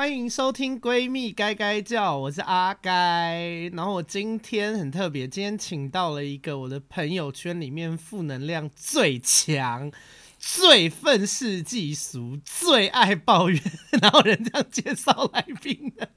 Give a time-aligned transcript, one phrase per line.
[0.00, 3.68] 欢迎收听闺蜜该该叫，我是阿该。
[3.74, 9.92] 然后我今天很特别，今天请到了一个我的朋友圈里面负能量最强、
[10.38, 13.60] 最愤世嫉俗、最爱抱怨，
[14.00, 16.08] 然后人这样介绍来宾的。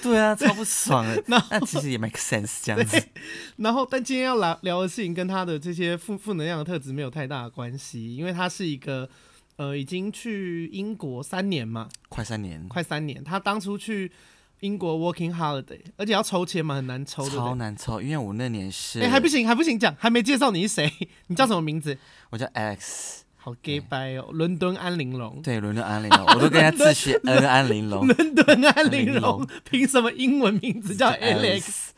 [0.00, 1.20] 对啊，超不爽 的。
[1.26, 3.08] 那其实也 make sense 这样子。
[3.56, 9.10] 然后，但今天要聊聊的事情跟他的这些负负能量的特质没有太大的关系，因为他是一个。
[9.56, 13.24] 呃，已经去英国三年嘛，快三年，快三年。
[13.24, 14.12] 他当初去
[14.60, 18.02] 英国 working holiday，而且要抽签嘛，很难抽，超难抽。
[18.02, 20.92] 因为我那年是，哎，还不行，还不行，讲还没介绍你是谁，
[21.28, 21.96] 你叫什么名字？
[22.28, 31.88] 我叫 Alex，好 gay 掰哦，伦敦安玲珑，对，伦敦安玲珑，我都跟人家自学恩安玲珑， 伦敦安玲珑，凭什么英文名字叫 Alex？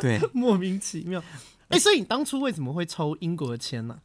[0.00, 1.20] 对， 莫名其妙。
[1.68, 3.98] 哎，所以你当初为什么会抽英国的签呢？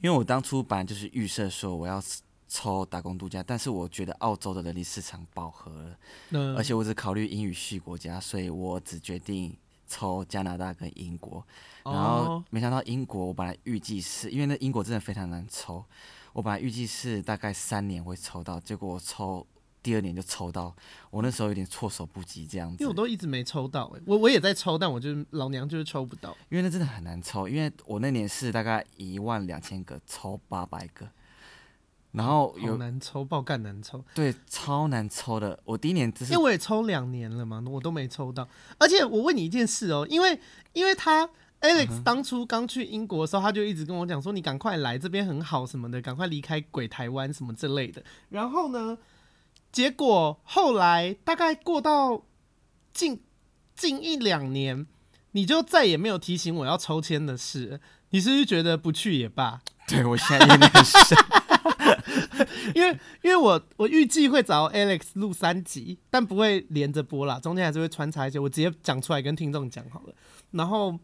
[0.00, 2.02] 因为我当初本来就是预设说我要。
[2.48, 5.98] 抽打工度假，但是我觉得澳洲的人力市场饱和了，
[6.30, 9.56] 嗯、而且我只考虑英语系国家，所以我只决定
[9.88, 11.44] 抽加拿大跟英国。
[11.84, 15.84] 然后没想到英国，我本来预计是因为那英国真的非常难抽，
[16.32, 19.44] 我本来预计是大概三年会抽到，结果我抽
[19.82, 20.74] 第二年就抽到，
[21.10, 22.76] 我那时候有点措手不及这样子。
[22.78, 31.08] 因为我都一直没抽到，欸，我我也在抽，但我就老娘就是抽不到，因为那真的很难抽，因为我那年是大概一万两千个抽八百个。
[32.16, 35.60] 然后有难抽，爆干难抽，对，超难抽的。
[35.64, 38.48] 我第一年只是因为我也抽两年了嘛，我都没抽到。
[38.78, 40.40] 而且我问你一件事哦，因为
[40.72, 41.28] 因为他
[41.60, 48.02] Alex 当初刚去英国的时候，他就一直跟我讲说，你赶快来这边很好什么的，赶快离开鬼台湾什么之类的。
[48.30, 48.96] 然后呢，
[49.70, 52.22] 结果后来大概过到
[52.94, 53.20] 近
[53.74, 54.86] 近一两年，
[55.32, 57.78] 你就再也没有提醒我要抽签的事。
[58.10, 59.60] 你是不是觉得不去也罢？
[59.86, 61.18] 对，我现在有点深。
[62.74, 62.90] 因为
[63.22, 70.14] 因为我我预计会找 Alex 录三集，但不会连着播啦，中间还是会穿插一些，我直接讲出来跟听众讲好了。
[70.52, 70.98] 然后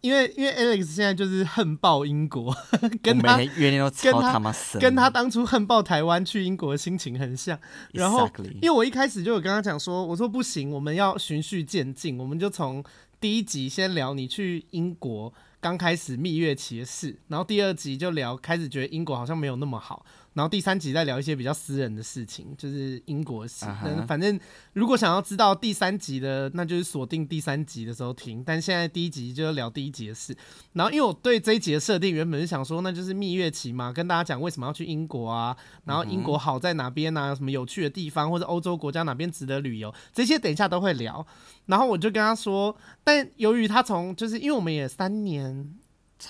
[0.00, 2.54] 因为因为 Alex 现在就是恨爆英国，
[3.02, 7.58] 跟他跟他跟他当初恨爆台湾去英国的心情很像。
[7.92, 8.28] 然后
[8.60, 12.82] 因为我一开始就有跟他讲说，我说不行，我们要循序渐进，我们就从
[13.20, 20.04] 第一集先聊你去英国刚开始蜜月期的事，然后第二集就聊开始觉得英国好像没有那么好。
[20.34, 23.66] 然后第三集再聊一些比较私人的事情，就是英国史。
[23.66, 24.06] Uh huh.
[24.06, 24.38] 反正
[24.72, 28.42] 如果想要知道第三集的，那就是锁定第三集的时候听。
[28.42, 30.34] 但现在第一集就是聊第一集的事。
[30.72, 35.54] 然后因为我对这一集的设定原本是想说，那就是蜜月期嘛，跟大家讲为什么要去英国啊，
[35.84, 41.26] 然后英国好在哪边啊，有什么有趣的地方，或者欧洲国家哪边值得旅游，这些等一下都会聊。
[41.66, 45.74] 然后我就跟他说，但由于他从就是因为我们也三年，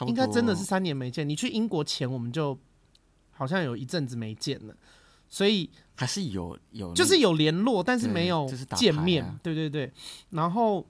[0.07, 1.29] 应该真的是三年没见。
[1.29, 2.59] 你去英国前我们就。
[3.32, 4.75] 好像有一阵子没见了，
[5.28, 9.25] 所以还是有有，就是有联络，但是没有见面。
[9.25, 9.93] 啊、对对对，
[10.31, 10.87] 然后，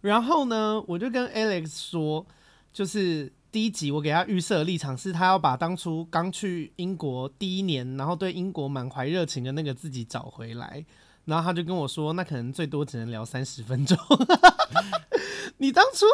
[0.00, 2.26] 然后呢，我就跟 Alex 说，
[2.72, 10.84] 就是第一集我给他预设的立场是他要把当初刚去英国第一年，然后对英国满怀热情的那个自己找回来。
[11.24, 13.96] 然后他就跟我说，那可能最多只能聊三十分钟。
[15.58, 16.06] 你当初，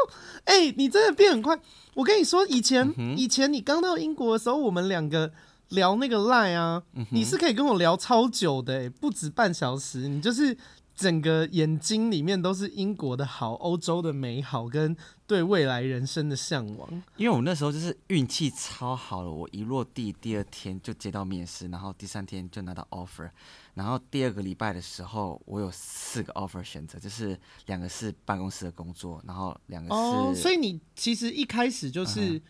[0.45, 1.59] 哎、欸，你真的变很快。
[1.95, 5.33] 我跟你说，以前、嗯、以前你刚到英国的时候，我们两个
[5.69, 10.09] 聊那个 Line 啊，嗯、你是可以跟我聊超久的、欸，不止半小时。
[10.09, 10.57] 你就是
[10.97, 14.97] 整个眼睛里面都是英国的好，欧洲的美好，跟
[15.27, 17.03] 对未来人生的向往。
[17.19, 23.31] 因为我那时候就是运气超好了，我一落地第二天就接到面试，然后第三天就拿到 offer。
[23.75, 29.95] 然后第二个礼拜的时候，我有四个 offer 选择，就是两个是办公室的工作，然后两个是。
[29.95, 32.41] 哦，所以你其实一开始就是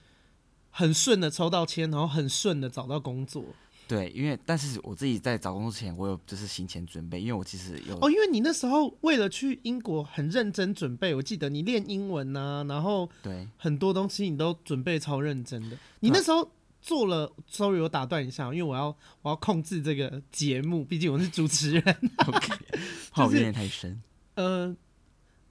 [0.70, 3.44] 很顺的抽到签，然后很顺的找到工作。
[3.88, 7.96] 对，因为但是我自己在找工作之前，我有就是行前准备，因为我其实有。
[8.00, 15.76] 哦，因为你那时候为了去英国很认真准备，我记得你练英文呐，然后对很多东西你都准备超认真的。
[16.00, 16.50] 你那时候。
[16.82, 21.82] 做了，sorry，我打断一下，因为我要我要控制这个节目，毕竟我是主持人。
[22.28, 22.54] OK，
[23.10, 24.00] 怕我有点太深。
[24.34, 24.76] 呃，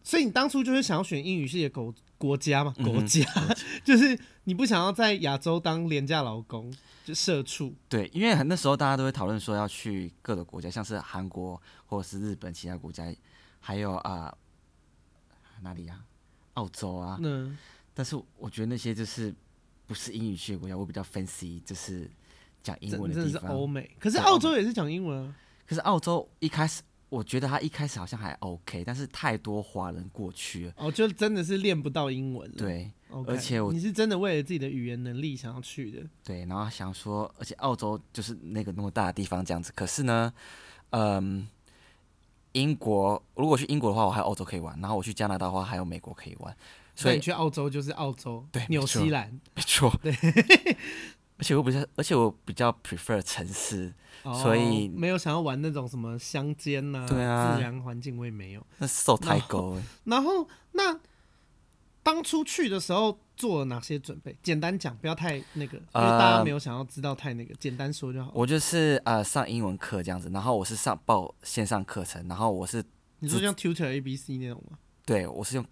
[0.02, 2.74] 所以你当初就是想要选英语系的国国家嘛？
[2.86, 3.26] 国家、
[3.84, 6.74] 就是你不想要在亚洲当廉价劳工，
[7.06, 7.74] 就社畜。
[7.88, 13.06] 对，因为很那时候大家都会讨论说要去各个国家，像是韩国或者是日本其他国家，
[13.62, 14.26] 还有啊、
[15.30, 16.04] 呃、哪里呀、啊？
[16.56, 17.18] 澳洲啊。
[17.22, 17.58] 嗯。
[17.94, 19.34] 但是我觉得那些就是。
[19.88, 22.10] 不是英语系的国家，我比较 fancy，就是
[22.64, 23.42] 讲英文的地方。
[23.44, 25.36] 是欧美，可是澳洲也是讲英文啊。
[25.68, 32.56] 可是澳洲一开始，我觉得他一开始好像还 OK，但是太多华人过去了，哦，就真的是练不到英文了。
[32.58, 36.04] 对，okay, 而且我你是真的为了自己的语言能力想要去的。
[36.24, 39.72] 对，然后想说，而且澳洲就是那个那么大的地方这样子。
[39.76, 40.34] 可是呢，
[40.92, 41.48] 嗯，
[42.54, 46.56] 英国，如果去英国的话，我还有欧洲可以玩；然后我去加拿大的话，还有美国可以玩。
[46.96, 50.16] 所以你去澳洲就是澳洲，对，纽西兰，没错，对。
[51.38, 53.94] 而且我比较，而且我比较 prefer 城市，
[54.24, 58.66] 哦、所以没有想要玩那种什么乡间呐，对啊，自然环境我也没有。
[58.78, 59.78] 那受太高。
[60.06, 60.98] 然后那
[62.06, 64.38] 当初去的时候做了哪些准备？
[64.44, 68.32] 简单讲，不要太那个，因为大家没有想要知道太那个，呃、简单说就好。
[68.36, 72.86] 我就是呃上英文课这样子，然后我是上报线上课程，然后我是
[73.18, 74.78] 你说像 Tutor A B C 那种吗？
[75.04, 75.66] 对，我是用，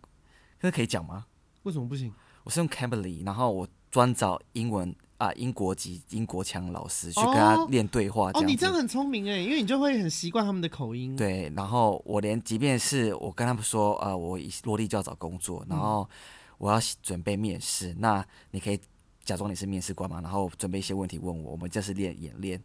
[0.59, 1.27] 这可以讲吗？
[1.61, 2.11] 为什么不行？
[2.43, 4.95] 我是用 Cambly，然后我专找英文。
[5.23, 8.45] 啊，英国籍、英国腔老师去跟他练对话这样。
[8.45, 11.15] 哦，你这样很聪明哎，因为你就会很习惯他们的口音。
[11.15, 16.09] 对，然后我连即便是我跟他们说，呃，我落地就要找工作，然后
[16.57, 18.77] 我要准备面试，嗯、那你可以
[19.23, 22.61] 假装你是面试官嘛，然后准备一些问题问我，我们这是练演练，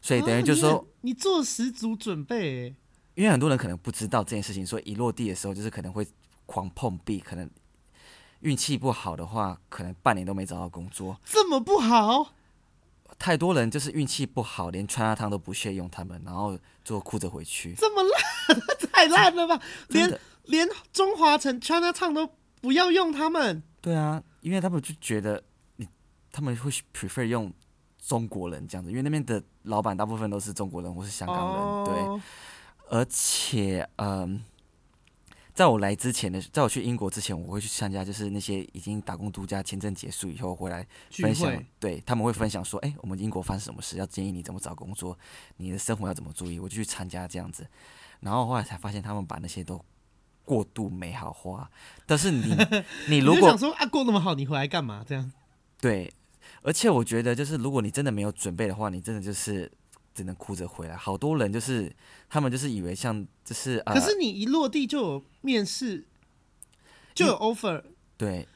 [0.00, 2.74] 所以等于就是说、你做十足准备。
[3.14, 6.06] 因为很多人可能不知道这件事情，所以一落地的时候就是可能会
[6.46, 7.50] 狂碰壁，可能。
[8.40, 11.18] 运气不好的话，可能半年都没找到工作。
[11.24, 12.32] 这么不好？
[13.18, 17.74] 太多人就是运气不好，连川辣汤都不屑用他们，然后就哭着回去。
[17.74, 18.60] 这么烂，
[18.92, 19.60] 太烂了吧？
[19.88, 22.30] 连连中华城川辣汤都
[22.60, 23.62] 不要用他们？
[23.80, 25.42] 对啊，因为他们就觉得
[25.76, 25.88] 你
[26.30, 27.52] 他们会 prefer 用
[28.00, 31.56] 中国人这样子，因为那边的老板大部分都是中国人或是香港人。
[31.56, 32.20] 哦、
[32.88, 34.40] 对，而且嗯。
[35.58, 45.18] 在我来之前的，在我去英国之前，我会去参加，就是那些已经打工度假签证结束以后回来分享，对他们会分享说，哎、欸，我们英国发生什么事，要建议你怎么找工作，
[45.56, 47.66] 你的生活要怎么注意，我就去参加这样子，
[48.20, 49.84] 然后后来才发现他们把那些都
[50.44, 51.68] 过度美好化，
[52.06, 52.56] 但是你
[53.10, 55.04] 你如果想说啊过那么好，你回来干嘛？
[55.04, 55.32] 这样
[55.80, 56.12] 对，
[56.62, 59.68] 而且我觉得就是如果你真的没有准备的话，你真的就是。
[60.18, 61.94] 只能哭着回来，好多人就是
[62.28, 66.04] 他们就是以为像就是，呃、可是你一落地就有面试，
[67.14, 67.84] 就有 offer，
[68.16, 68.48] 对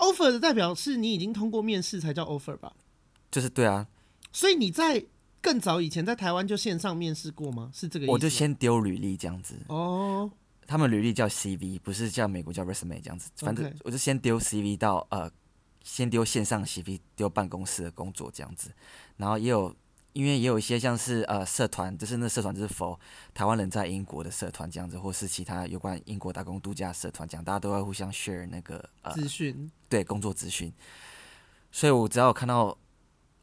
[0.00, 2.72] ，offer 的代表是你已经通过面试才叫 offer 吧？
[3.30, 3.86] 就是对啊，
[4.32, 5.06] 所以你在
[5.40, 7.70] 更早以前在台湾就线上面试过吗？
[7.72, 8.12] 是这个意思？
[8.12, 10.28] 我就先丢履历这样子哦，
[10.66, 15.30] 他们履历叫 CV，不是叫美国叫 resume 这样子，反正我就先丢 CV 到呃，
[15.84, 18.72] 先丢线上 CV 丢办公室的工作这样子，
[19.16, 19.72] 然后也有。
[20.16, 22.98] 因为也有一些像是呃社团，就是那社团就是 for
[23.34, 30.72] 台湾人在英国的社团这样子，或是其他有关英国打工度假社团这样，大家都会互相 share 那个呃资讯，对工作资讯。
[31.70, 32.78] 所以我只要看到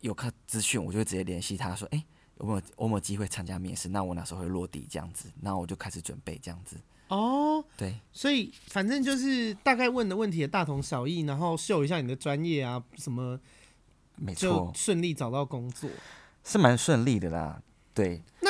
[0.02, 2.04] 有看资讯，我就会直接联系他说，哎，
[2.40, 3.90] 有没有有没有机会参加面试？
[3.90, 5.32] 那我哪时候会落地这样子？
[5.42, 6.76] 那我就开始准备这样子。
[7.10, 13.40] 哦，对，所以反正就是大概问的问题也大同小异，然后秀一下你的专业啊什么，
[14.16, 15.88] 没错，顺利找到工作。
[16.44, 17.62] 是蛮顺利的啦，
[17.94, 18.22] 对。
[18.42, 18.50] 那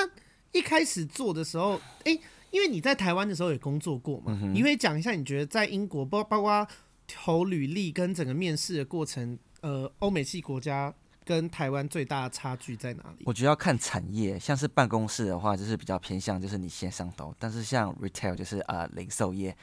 [0.52, 6.68] 一开始做的时候，哎、欸，因为你在台湾的时候也工作过嘛，你会讲一下你觉得在英国，包包括
[7.08, 10.94] 投履历跟整个面试的过程，呃，欧美系国家
[11.24, 13.24] 跟台湾最大的差距在哪里？
[13.26, 19.56] 我觉得要看产业，像是办公室的话，就是比较偏向就是你线上投，但是像 retail 就是呃零售业。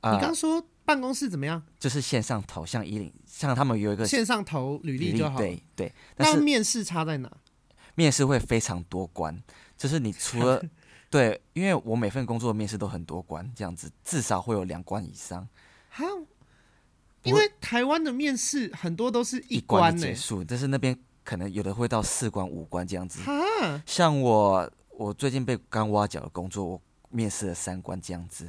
[0.00, 1.62] 呃、你刚说办公室怎么样？
[1.78, 5.38] 就是线上投，像一零，像他们有一个线上投履历就好。
[5.38, 5.92] 对对。
[6.16, 7.30] 那面试差在哪？
[7.94, 9.42] 面试会非常多关，
[9.76, 10.62] 就是你除了
[11.10, 15.48] 对，因为我每份工作的面试都很多关，这样子至少会有两关以上。
[15.90, 16.04] 哈，
[17.24, 23.20] 因为台湾的面试很多都是一关结束，但是那边可能有的会到四关五关这样子。
[23.22, 26.80] 哈，像我我最近被刚挖角的工作，我
[27.10, 28.48] 面试了三关这样子。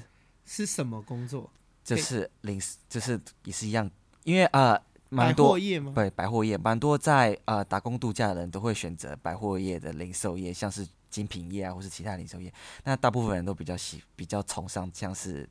[0.49, 1.47] 是什么工作？
[1.83, 3.89] 就是零，就是也是一样，
[4.23, 4.79] 因为呃，
[5.09, 5.91] 蛮多业吗？
[5.93, 12.51] 对，百货业蛮多在呃打工度假的人都会选择百货业的零售业，像是精品业啊，或是其他零售业。
[12.83, 15.47] 那大部分人都比较喜，比较崇尚像是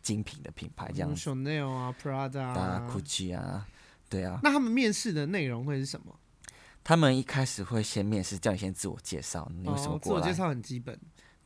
[0.00, 3.66] 精品的品牌这样子，Chanel 啊，Prada 啊，Gucci 啊，
[4.08, 4.40] 对啊。
[4.42, 6.18] 那他们面试的内容会是什么？
[6.82, 10.22] 他们一开始会先面试，叫你先自我介绍，你为什么过来？
[10.22, 10.98] 自我介绍很基本。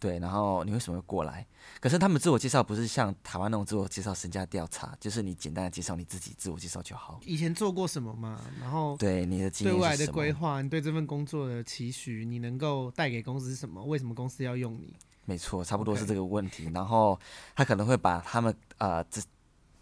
[0.05, 1.47] 对，然后你为什么会过来？
[1.81, 7.19] 可是他们自我介绍不是像台湾那种自我介绍、身家调查，就是你简单的介绍你自己，自我介绍就好。
[7.25, 8.39] 以前做过什么嘛？
[8.61, 13.83] 然后对你的对未来的规划，你对这份工作的期许，你能够带给公司什么？
[13.83, 14.95] 为什么公司要用你？
[15.25, 16.71] 没错，差不多是这个问题。
[16.75, 17.19] 然后
[17.57, 19.23] 他可能会把他们呃这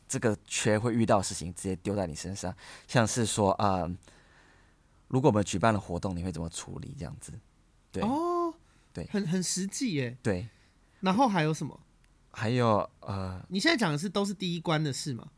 [0.07, 2.55] 这个缺会遇到的事情直接丢在你身上，
[2.87, 3.93] 像是说呃，
[5.09, 6.95] 如果我们举办了活动，你会怎么处理？
[6.97, 7.33] 这样子，
[7.91, 8.05] 对。
[8.05, 8.42] Oh.
[8.93, 10.17] 对，很很实际耶。
[10.23, 10.49] 对，
[11.01, 11.81] 然后还有什么？
[12.31, 15.29] 还有呃，你现在讲的是都是第一关的事吗？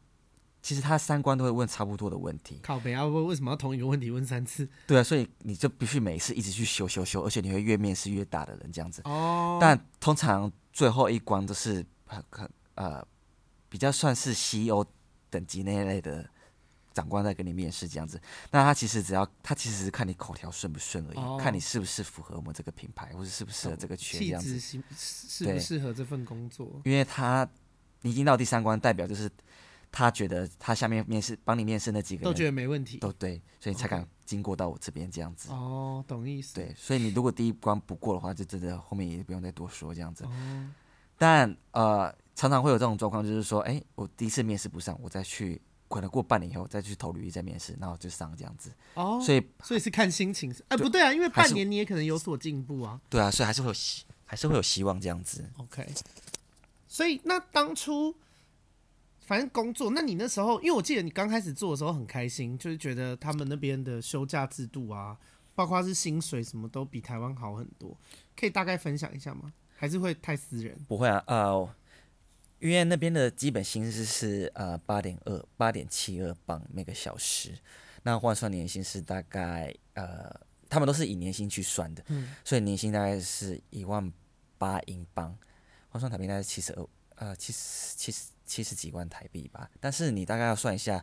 [0.62, 2.58] 其实他三关都会问差不多的问题。
[2.62, 3.04] 靠北啊！
[3.04, 4.66] 为为什么要同一个问题问三次？
[4.86, 9.02] 对啊，所以你就必须每次一直去修修修，而且你会越面试越大的人这样子。
[9.04, 9.58] 哦。
[9.60, 13.06] 但通常最后一关都是很很呃
[13.68, 14.86] 比较算是 CEO
[15.28, 16.26] 等级那一类的
[16.94, 18.18] 长官在跟你面试这样子。
[18.50, 24.58] 那他其实只要他其实是看你口条顺不顺而已，哦、看你是不是符合我们这个品牌，或者适不适合这个圈这样子。
[24.58, 26.80] 适适不适合这份工作？
[26.84, 27.46] 因为他
[28.00, 29.30] 你已经到第三关，代表就是。
[29.96, 35.52] 他觉得他下面面试帮你面试那几个人都觉得没问题，都对，所以才敢经过到我这边这样子。
[35.52, 36.52] 哦，懂意思。
[36.56, 40.24] 对，所以你如果第一关不过的话，就真的后面也不用再多说这样子。
[40.24, 40.30] 哦。
[41.16, 45.62] 但呃，常常会有这种状况，就是说，哎，我第一次面试不上，我再去，
[45.94, 48.72] 可能过半年以后再去投履历再面试，然后就上这样子。
[48.94, 49.20] 哦。
[49.20, 50.54] 所以所以是看心情。
[50.68, 53.00] 哎，不对啊，因为半年你也可能有所进步啊。
[53.08, 55.48] 对啊，所以还是会有希，还是会有希望这样子。
[55.58, 55.86] OK。
[56.88, 58.14] 所以那当初。
[59.26, 65.16] 反正工作，那你那时候，因为我记得你刚开始做的时候很开心，就是觉得他们那边的休假制度啊，
[65.54, 67.96] 包括是薪水什么都比台湾好很多，
[68.36, 69.50] 可以大概分享一下吗？
[69.74, 70.78] 还是会太私人？
[70.86, 71.74] 不会啊，呃，
[72.64, 77.52] 因为那边的基本薪资是呃八点二八点七二镑每个小时，
[78.02, 80.34] 那换算年薪是大概呃，
[80.68, 84.10] 他们都是以年薪去算的，嗯，所以年薪大概是一万
[84.56, 85.36] 八英镑，
[85.90, 88.24] 换算台币大概是七十二呃七十七十。
[88.46, 91.02] 七十几万台币吧，但是你大概要算一下，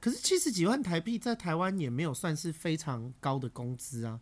[0.00, 4.20] 可是七十几万台币在台湾也没有算是非常高的工资啊。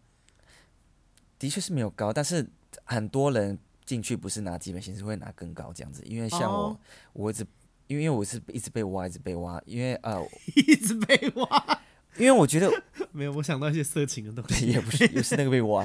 [1.38, 2.46] 的确是没有高，但是
[2.84, 3.58] 很多人
[3.90, 6.00] 进去不是拿基本薪资，会拿更高这样子。
[6.06, 6.78] 因为像我，哦、
[7.12, 7.44] 我一直
[7.88, 11.80] 因为我是一直被挖，一直被挖，因为呃， 一直被挖，
[12.16, 12.70] 因为我觉得
[13.10, 15.84] 没有，我想到一些色情的东西， 也不是，也是那个被挖。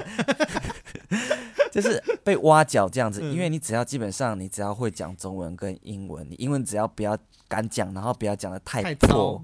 [1.72, 9.42] 就是被挖角这样子，因为你只要基本上你只要会讲中文跟英文，你英文只要不要敢讲，然后不要讲的太破，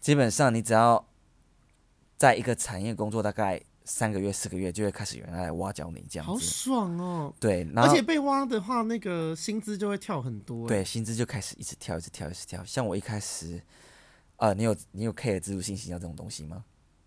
[0.00, 1.06] 基本上你只要
[2.16, 6.32] 在一个产业工作大概三个月四个月，就会开始有人来挖角你这样子。
[6.32, 7.34] 好爽哦！
[7.38, 10.66] 对，而且被挖的话，那个薪资就会跳很多。
[10.66, 12.64] 对，薪资就开始一直跳，一直跳，一直跳。
[12.64, 13.62] 像我一开始，
[14.36, 16.64] 呃，你有你有 care 自助信息要这种东西吗？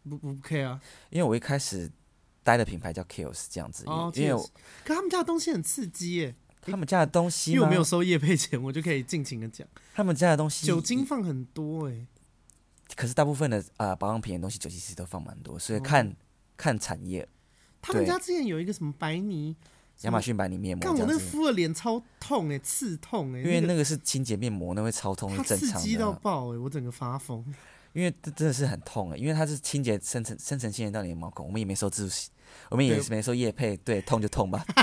[0.08, 1.92] 不不 care 啊，因为我一开始。
[2.44, 4.42] 待的品牌叫 Kills 这样子，哦、因为我
[4.86, 6.34] 可他们家的东西很刺激耶。
[6.62, 9.68] 他们家的东西，因为我没有收业配钱，我就可以尽情的讲。
[9.94, 12.08] 他们家的东西酒精放很多哎，
[12.96, 16.16] 可是大部分的啊、呃、保养品的东西酒精其实都放蛮多，所以看、哦、
[16.58, 17.28] 看产业。
[17.82, 19.56] 他们家之前有一个什么白泥，
[20.02, 25.80] 亚马逊白泥面膜，看我那敷了脸超痛哎，刺痛哎，因为那个是清洁面膜，那会超痛，是正常的。
[25.80, 27.46] 刺激到爆哎，我整个发疯。
[27.94, 32.30] 因为这真的是很痛哎，因为它是清洁深层深层清洁到你的毛孔，我们也没收自助。
[32.70, 34.64] 我们也是没收液配，对，痛就痛吧。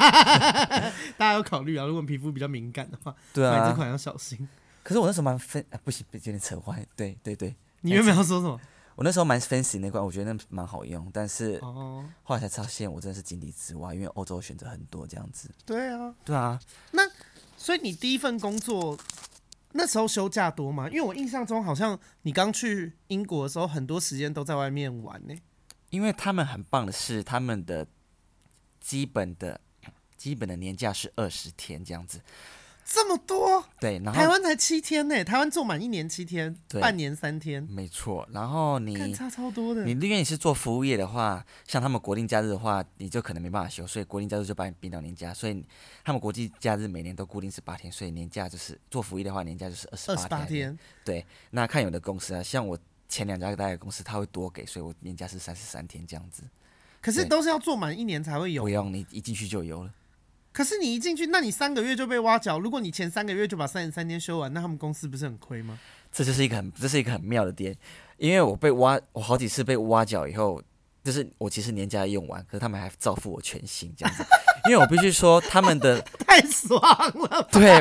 [1.17, 4.49] 大家要考虑啊，如果皮肤比较敏感的话，对啊，买这款要小心。
[4.83, 6.87] 可是我那时候蛮分，啊、不行，有点扯坏。
[6.97, 8.61] 对对对，你原本要说什么？
[8.97, 15.51] 我那时候蛮 fancy 那块，我觉得那蛮好用，但是后来才发现我真的是井底之蛙，因为欧洲选择很多这样子。
[15.67, 16.61] 对啊，对啊。
[16.93, 17.03] 那
[17.57, 18.97] 所以你第一份工作
[19.73, 20.89] 那时候休假多吗？
[20.89, 25.43] 因为我印象中好像你刚去英国的时候，很多时间都在外面玩呢、欸。
[25.91, 27.87] 因为他们很棒的是，他们的
[28.81, 29.61] 基本的
[30.17, 32.21] 基本的年假是二十天这样子，
[32.85, 33.65] 这么多？
[33.81, 38.29] 对，然后台湾才七天呢，台湾做满一年七天，半年三天，没错。
[38.33, 45.65] 然后你差超多的，你因为你是做服务业的话，像他们国定假日的话，你就可能没办法休，所以国定假日就把你并到年假，所以
[46.05, 50.79] 他们国际假日每年都固定是八天，所以年假就是做服务业的话，年假就是二十八天。
[51.05, 52.79] 对，那看有的公司啊，像我。
[53.07, 56.43] 前两家大的公司他会多给，所以我年假是三十三天这样子。
[57.03, 59.93] 可是都是要做满一年才会有，不用你一进去就有了。
[60.55, 62.61] 可是你一进去，那你三个月就被挖角。
[62.61, 65.77] 如果你前三个月就把三十三天修完，那他们公司不是很亏吗？
[66.13, 67.77] 这就是一个很这是一个很妙的点，
[68.19, 70.63] 因为我被挖，我好几次被挖角以后，
[71.03, 74.25] 就是我其实年假用完，可是他们还照付我全薪这样子。
[74.67, 76.81] 因为我必须说他们的 太爽
[77.19, 77.81] 了，对，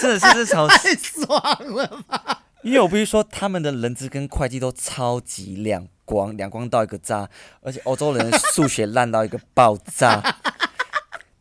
[0.00, 1.38] 真的是这场 太爽
[1.74, 2.42] 了吧。
[2.62, 7.28] 因为我必须说，他们的人资跟会计都超级亮光，亮光到一个炸，
[7.60, 10.22] 而且欧洲人数学烂到一个爆炸，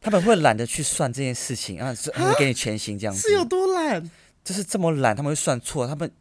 [0.03, 3.22] 他们会懒得去算这件事情啊，会给你全薪这样子。
[3.22, 4.12] 是有多懒？
[4.43, 6.12] 就是这么懒，他们会算错，他们。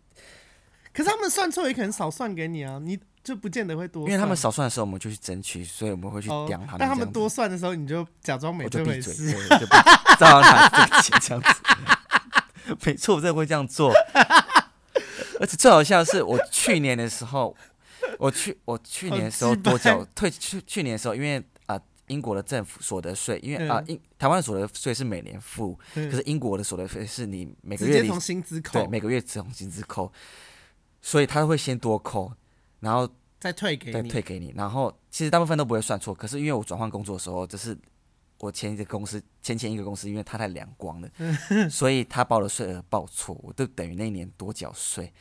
[0.92, 4.06] 可是他们算错也可能少算给你啊，你就不见得会多。
[4.06, 6.76] 因为他们少算的时候，我们就去争取，所以我们会去刁他们。
[6.78, 9.66] 但他们多算的时候，你就假装没这回事，就闭嘴，就
[10.16, 12.74] 照样拿这个钱这样子。
[12.86, 13.92] 没错，我真的会这样做。
[15.40, 17.56] 而且最好笑的是，我去年的时候，
[18.18, 21.42] 我去我去年的时候多缴退去去年的时候，因为
[22.08, 30.12] 英国的政府所得税，因为啊英、呃、台湾的所得税是每年付，可是英国的所得税是你每个月从薪资扣，对，每个月从薪资扣。
[31.04, 32.32] 所以他会先多扣，
[32.78, 33.08] 然后
[33.40, 34.54] 再退给你，再退给你。
[34.56, 37.76] 然后其实大部分都不会算错，可是因为我转换工作的时候，就是
[38.38, 41.10] 我前一个公司前前一个公司，因为他太两光了，
[41.68, 45.12] 所以他报的税额报错，我就等于那一年多缴税。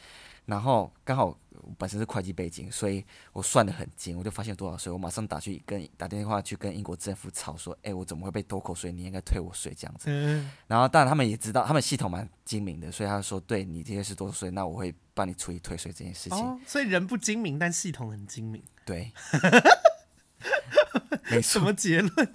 [0.52, 1.34] 然后刚好
[1.78, 8.92] 本身是会计背景，所以我算得很精，我就发现多少税，我马上打去跟打电话去跟英国政府吵说，哎，我怎么会被多扣税？
[8.92, 10.08] 你应该退我税这样子。
[10.08, 16.38] 嗯、然后当然他们也知道，他们系统蛮精明的，所以他说，对你这些是多少税，那我会帮你处理退税这件事情。
[16.38, 18.62] 哦、所以人不精明，但系统很精明。
[18.84, 19.14] 对，
[21.32, 21.42] 没。
[21.42, 22.34] 什么结论？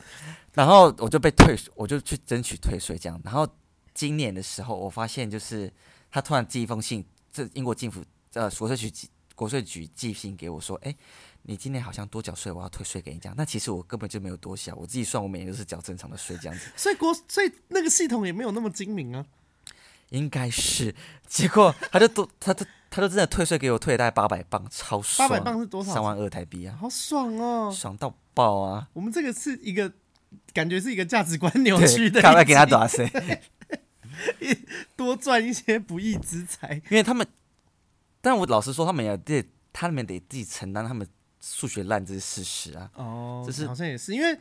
[0.55, 3.21] 然后我就被退，我就去争取退税这样。
[3.23, 3.47] 然后
[3.93, 5.71] 今年的时候，我发现就是
[6.11, 7.05] 他突然寄一封信。
[7.37, 8.03] 这英国政府
[8.33, 10.95] 呃国税局寄国税局寄信给我说，哎，
[11.43, 13.35] 你今年好像多缴税，我要退税给你这样。
[13.37, 16.71] 那其实我根本就没有多缴，我自己算，我每年都是缴正常的税这样子。
[16.75, 19.27] 所以国所以那个系统也没有那么精明啊。
[20.11, 20.95] 应该是，
[21.27, 25.29] 结果他就多，他他他就真的退税给我，退了大概八百磅，超爽。
[25.29, 25.95] 八百磅是多少？
[25.95, 28.89] 三万二台币啊，好爽哦，爽到爆啊！
[28.93, 29.93] 我们这个是一个
[30.55, 33.11] 感觉是一个价值观扭曲的，赶快给他多少税，
[34.97, 37.27] 多赚一些不义之财，因为他们。
[38.21, 41.07] 但我老实说，他们也得，他们得自己承担他们
[41.41, 42.91] 数学烂这是事实啊。
[42.95, 44.37] 哦，就是好像也是，因为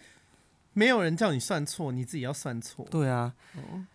[0.73, 2.85] 没有人叫你算错，你自己要算错。
[2.89, 3.85] 对啊，哦，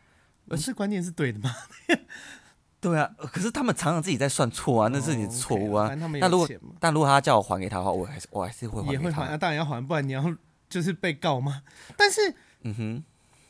[0.49, 1.55] 而是观念是对的吗？
[2.81, 5.89] 对啊，可是他们常常自己在算错啊，那是你的错误啊。
[5.89, 9.03] 哦 okay, 那如果但如果他叫我还给他的话，我还是我还是会还给他。
[9.03, 10.25] 也会还啊，当然要还，不然你要
[10.69, 11.63] 就是被告吗？
[11.97, 12.33] 但是，
[12.63, 13.05] 嗯哼，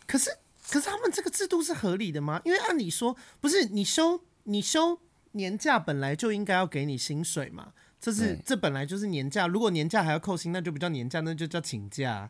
[0.07, 0.31] 可是
[0.71, 2.41] 可是他们这个制度是合理的吗？
[2.45, 5.01] 因为按理说，不是你休你休。
[5.33, 9.47] 年假本来就应该要给你薪水嘛，这是这本来就是年假。
[9.47, 12.29] 如果年假还要扣薪，那就不叫年假，那就叫请假。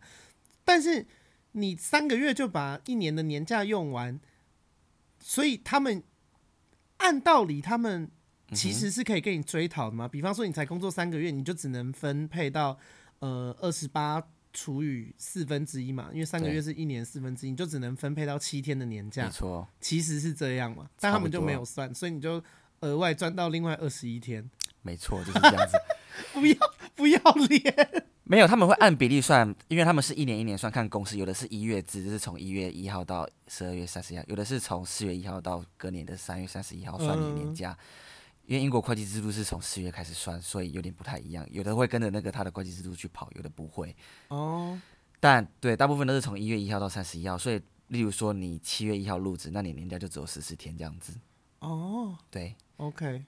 [0.66, 1.06] 但是
[1.52, 4.20] 你三个月就把一年的年假用完，
[5.18, 6.02] 所以他们
[6.98, 8.10] 按道理他们
[8.52, 10.06] 其实是可以给你追讨的嘛。
[10.06, 12.78] 比方说你才工作三个月，你就只能分配到
[13.20, 19.24] 呃二十八除以四分之一嘛，因为三个月是一年四分之一，你就只能分配到七天的年假。
[19.24, 22.42] 没错，其实是这样嘛，但他们就没有算，所以你就。
[22.82, 25.76] 额外赚到另外二十一天，没错，就是这样子。
[26.32, 26.56] 不要
[26.96, 37.72] 不要脸， 没有，他们会按比例算，因为他们是一年一年算，看公司有的是一月制，就是从一月一号到十二月三十一号，有的是从四月一号到隔年的三月三十一号算你年假。
[37.72, 37.84] 嗯、
[38.50, 43.94] 因为英国会计制度是从四月开始算，所以有点不太一样，有的会跟着那个他的会计制度去跑，有的不会。
[44.26, 44.76] 哦，
[45.20, 51.12] 但对，大部分都是从一月一号到三十一号，所以例如说你七月一号入职，那你年假就只有十四天这样子。
[51.60, 52.56] 哦，对。
[52.78, 53.24] OK，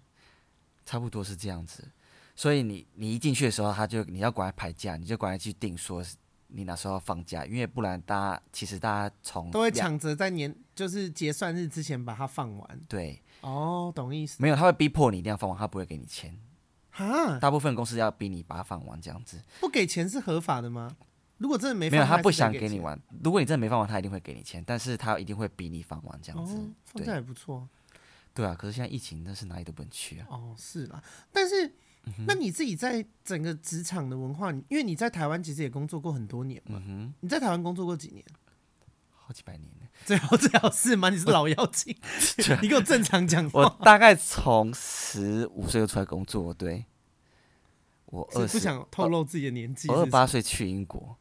[0.85, 1.89] 差不多是这样子，
[2.35, 6.05] 所以你你一进去的时候，他就你要赶快排假，你就管他去定说
[6.49, 12.81] 你哪时候要放假，因为不然大家其实大家从都会抢着在年就是结算日之前把它放完。
[12.89, 14.43] 对，哦，懂意思。
[14.43, 16.37] 没有，他会逼迫你一定要放完，他不会给你钱。
[16.91, 19.43] 哈，大部分公司要逼你把它放完，这样子。
[19.61, 20.97] 不给钱是合法的吗？
[21.39, 23.01] 如果真的没没有，他不想给你玩。
[23.25, 26.55] 如果你真的没放完，他一定会给你钱，但是他一定会逼你放完这样子。
[26.57, 27.69] 哦，放假也不错。
[28.35, 30.27] 对啊，可是现在疫情，那是哪里都不能去啊。
[30.31, 31.03] 哦，是啦，
[31.33, 31.67] 但是，
[32.05, 36.81] 嗯、那你自己在整个职场的文化，因为你在台湾其实也工作过很多年嘛。
[37.21, 38.25] 你在台湾工作过几年？
[39.11, 39.82] 好几百年呢。
[40.05, 41.11] 最好最好是吗？
[41.11, 41.97] 你是老妖精？
[42.63, 43.63] 你给我正常讲话。
[43.63, 46.85] 我大概从十五岁就出来工作，对。
[48.07, 49.89] 我二十，不想透露自己的年纪。
[49.89, 51.17] 我二十八岁去英国。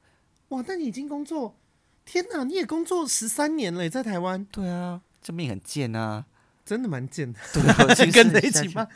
[0.49, 1.55] 哇，那你已经工作？
[2.03, 4.43] 天哪，你也工作十三年了，在台湾？
[4.51, 6.25] 对啊，这命很贱啊。
[6.63, 8.87] 真的蛮贱的，对， 跟着一起吗？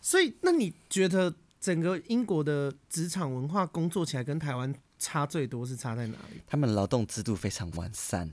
[0.00, 6.40] 所以那你觉得整个英国的职场文化工作起来跟台湾差最多是差在哪里？
[6.46, 8.30] 他们劳动制度非常完善。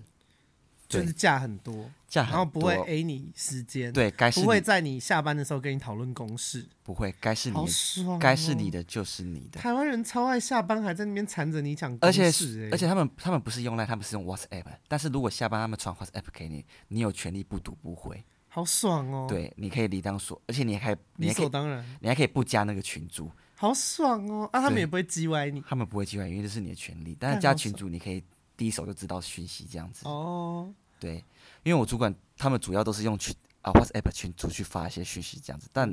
[0.87, 9.59] 就是假很多，假很多，然后不会 A 你时间，对，该是不会在你下班的时候跟你讨论公事，不会，该是你的，该、哦、是你的就是你的。
[9.59, 19.25] 台湾人超爱下班还在那边缠着你讲公事，而且而且他们他们不是用 Line，他们是用 WhatsApp，但是如果下班他们传 WhatsApp 给你，你有权利不读不回，好爽哦。
[19.27, 24.47] 对，你可以理当所，而且你还可以理所当然，你还可以不加那个群主，好爽哦。
[24.53, 27.17] 啊，他们也不会叽歪你，他们不会叽歪，因为这是你的权利。
[27.19, 28.23] 但是加群主你可以
[28.55, 31.23] 第一手就知道讯息这样子哦，对。
[31.63, 33.35] 因为我主管他们主要都是用群
[33.65, 35.91] 啊 WhatsApp 群组去发一些讯息这样子，但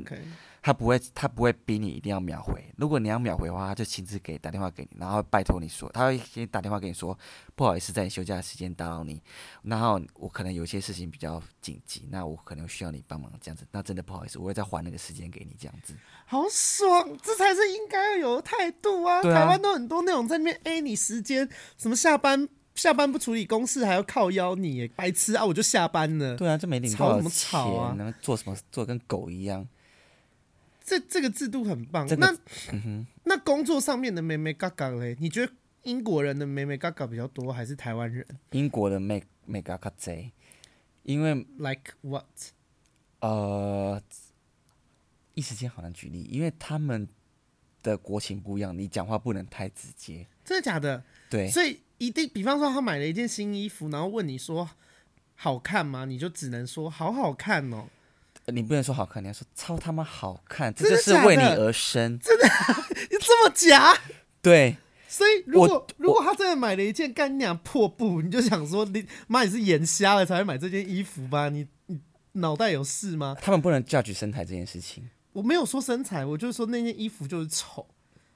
[0.61, 2.63] 他不会他不会逼你一定要秒回。
[2.77, 7.17] 如果你要秒回的话，他就亲自给打电话给你，然后拜托你说，他会先打电话给你说，
[7.55, 9.19] 不好意思，在你休假的时间打扰你，
[9.63, 15.95] 然后我可能有些事情比较紧急，那我可能需要你帮忙这样子，那真的不好意思，我会再还那个时间给你这样子。
[16.27, 19.17] 好爽，这才是应该要有的态度啊！
[19.17, 22.47] 啊台湾都很多那种在那边 A 你时间，什么下班。
[22.75, 25.45] 下班不处理公事还要靠邀你，白痴啊！
[25.45, 26.35] 我就下班了。
[26.35, 27.93] 对啊，就没领多少钱，吵什么吵啊？
[27.97, 29.67] 能做什么做跟狗一样？
[30.83, 32.07] 这这个制度很棒。
[32.07, 35.15] 这个、那、那工作上面的妹妹嘎嘎嘞？
[35.19, 38.25] 你觉得英国人的妹妹嘎嘎比较多，还是台湾人？
[38.51, 40.31] 英国的妹妹嘎嘎贼，
[41.03, 42.25] 因为 like what？
[43.19, 44.01] 呃，
[45.35, 47.07] 一时间好难举例，因为他们
[47.81, 50.27] 的国情不一样，你讲话不能太直接。
[50.43, 51.01] 真的假的？
[51.29, 54.69] 对，所以一定，比方说他买了一件新衣服，然后问你说
[55.35, 56.05] 好看吗？
[56.05, 57.85] 你就只能说好好看哦。
[58.47, 62.19] 你不能说好看，你要说超他妈好看，这就是为你而生。
[62.19, 62.47] 真的？
[63.09, 63.97] 你这么假？
[64.41, 64.75] 对。
[65.07, 71.49] 所以如果如果他真的买了一件干娘破布，你就想说你妈你是眼瞎了才会买这件衣服吧？
[71.49, 71.99] 你你
[72.31, 73.37] 脑袋有事吗？
[73.39, 75.07] 他们不能 judge 身材这件事情。
[75.31, 77.87] 我没有说身材，我就是说那件衣服就是丑，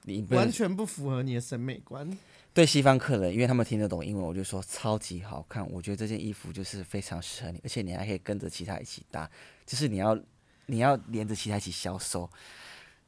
[0.04, 2.16] 你完全不符合你的审美观。
[2.58, 5.64] 对西方客人，因为他们听得懂英文，我就说超级好看。
[5.70, 9.30] 我觉得这件衣服就是非常适合你，而且你还可以跟着其他一起搭，
[9.64, 10.18] 就是你要
[10.66, 12.28] 你要连着其他一起销售，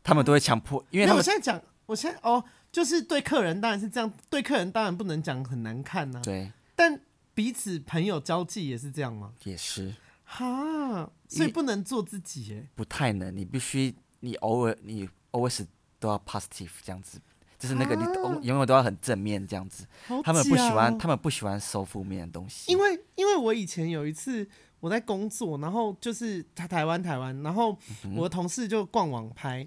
[0.04, 0.86] 他们都会强迫。
[0.90, 6.22] 因为他们我现在讲，我现在哦，就是对客人当然是这样，对客人当然不能讲很难看呐、啊。
[6.22, 7.00] 对，但
[7.34, 9.34] 彼此朋友交际也是这样吗？
[9.42, 9.92] 也是。
[10.22, 12.68] 哈，所以不能做自己耶？
[12.76, 15.66] 不太能，你必须你偶尔你 always
[15.98, 17.20] 都要 positive 这样子。
[17.60, 18.02] 就是那个你
[18.46, 22.72] 永远都要很正面这样子，哦、他们不喜欢，他们不喜欢收负面的东西。
[22.72, 24.48] 因为因为我以前有一次
[24.80, 27.76] 我在工作，然后就是台台湾台湾，然后
[28.16, 29.66] 我的同事就逛网拍，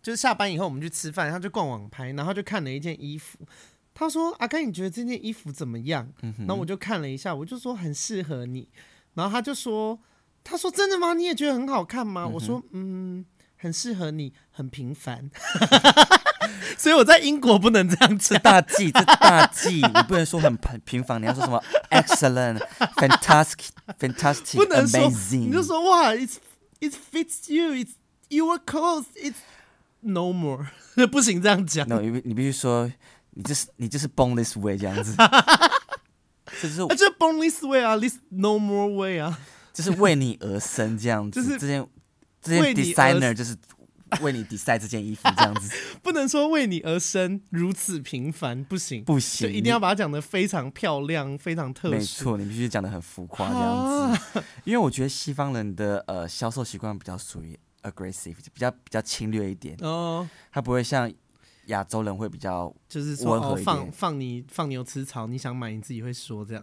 [0.00, 3.36] 就是下班以后我们去吃饭，他就逛网拍，然后就看了一件衣服，
[3.92, 8.68] 他说：“阿甘你觉得这件衣服怎么样？”然后我就看了一下，我就说很适合你，
[9.14, 9.98] 然后他就说
[10.44, 11.12] ：“他说真的吗？
[11.14, 13.26] 你也觉得很好看吗？”我说：“嗯。”
[13.62, 15.30] 很适合你，很平凡，
[16.76, 22.60] 所以我在英国不能这样吃大忌，这大忌，你不能说很平平凡，你要说什么 excellent、
[22.96, 23.68] fantastic、
[24.00, 26.28] fantastic、不能说 amazing，你就说哇，it
[26.80, 27.92] it fits you，it's
[28.30, 29.36] your clothes，it's
[30.00, 30.66] no more，
[31.06, 31.88] 不行这样讲。
[31.88, 32.90] no，你你必须说，
[33.30, 35.14] 你就是你就是 born this way 这样子，
[36.60, 39.38] 这是啊，就 born this way 啊，this no more way 啊，
[39.72, 41.86] 就是为你而生这样子，就是这件。
[42.42, 43.56] 这件 designer 就是
[44.20, 51.94] 为你 design 这件衣服这样子， 不能说为你而生如此平凡，不行，不行，就一定要把它讲得非常漂亮，非常特殊。
[51.94, 59.76] 没错，你必须讲得很浮夸这样子，啊、因为我觉得西方人的呃销售习惯比较属于 aggressive，比较比较侵略一点。
[59.80, 61.10] 哦，他不会像
[61.66, 66.62] 亚洲人会比较就是说哦放放你放牛吃草，你想买你自己会说这样，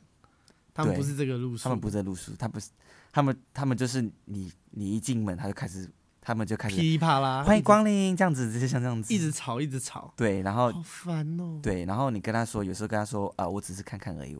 [0.71, 2.69] 他们不是这个路数，他们不是这路数，他不是。
[3.11, 5.89] 他们他们就是你你一进门他就开始，
[6.21, 14.37] 他们就开始噼里啪啦，欢迎光临这样子，直接像这样子，一直吵一直吵，对，然后好烦哦，对，然后你跟他说，有时候跟他说啊、呃，我只是看看而已，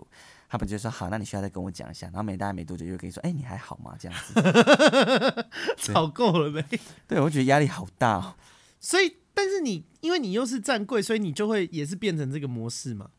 [0.48, 3.96] 他们就说好，那你需要再跟我讲一下，然后没大概没多久又跟你说，哎，你还好吗？
[4.00, 4.34] 这样子，
[5.78, 6.64] 吵够了没？
[7.08, 8.36] 对，我觉得压力好大哦。
[8.80, 13.10] 所以，但是你因为你又是站柜，所以你就会也是变成这个模式嘛？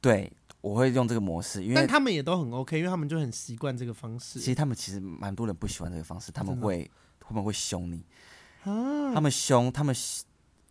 [0.00, 0.32] 对。
[0.60, 4.40] 我会用这个模式，因为但他们也都很 OK，因为他们就很习惯这个方式。
[4.40, 6.90] 其实他们其实蛮多人不喜欢这个方式，他们会
[7.20, 8.04] 他们会凶你，
[8.64, 9.94] 啊、他们凶他们，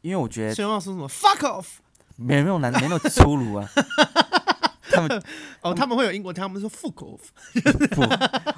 [0.02, 1.66] 因为我觉得凶要说什么 fuck off，
[2.18, 3.70] 没没有难没那么粗鲁啊。
[4.90, 5.24] 他们
[5.62, 7.20] 哦，他们会有英国腔，他们说 fuck off。
[7.92, 8.02] 不，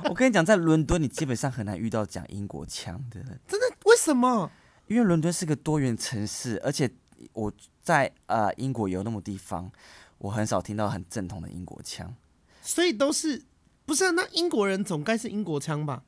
[0.09, 3.21] 我跟你讲，在伦敦你基本上很难遇到讲英国腔的。
[3.47, 3.75] 真的？
[3.85, 4.49] 为什么？
[4.87, 6.89] 因为伦敦是个多元城市，而且
[7.33, 7.51] 我
[7.83, 9.69] 在呃英国有那么地方。
[10.19, 12.13] 我很少听到很正统的英国腔，
[12.61, 13.41] 所以都是
[13.85, 14.11] 不是、啊？
[14.11, 16.03] 那英国人总该是英国腔吧？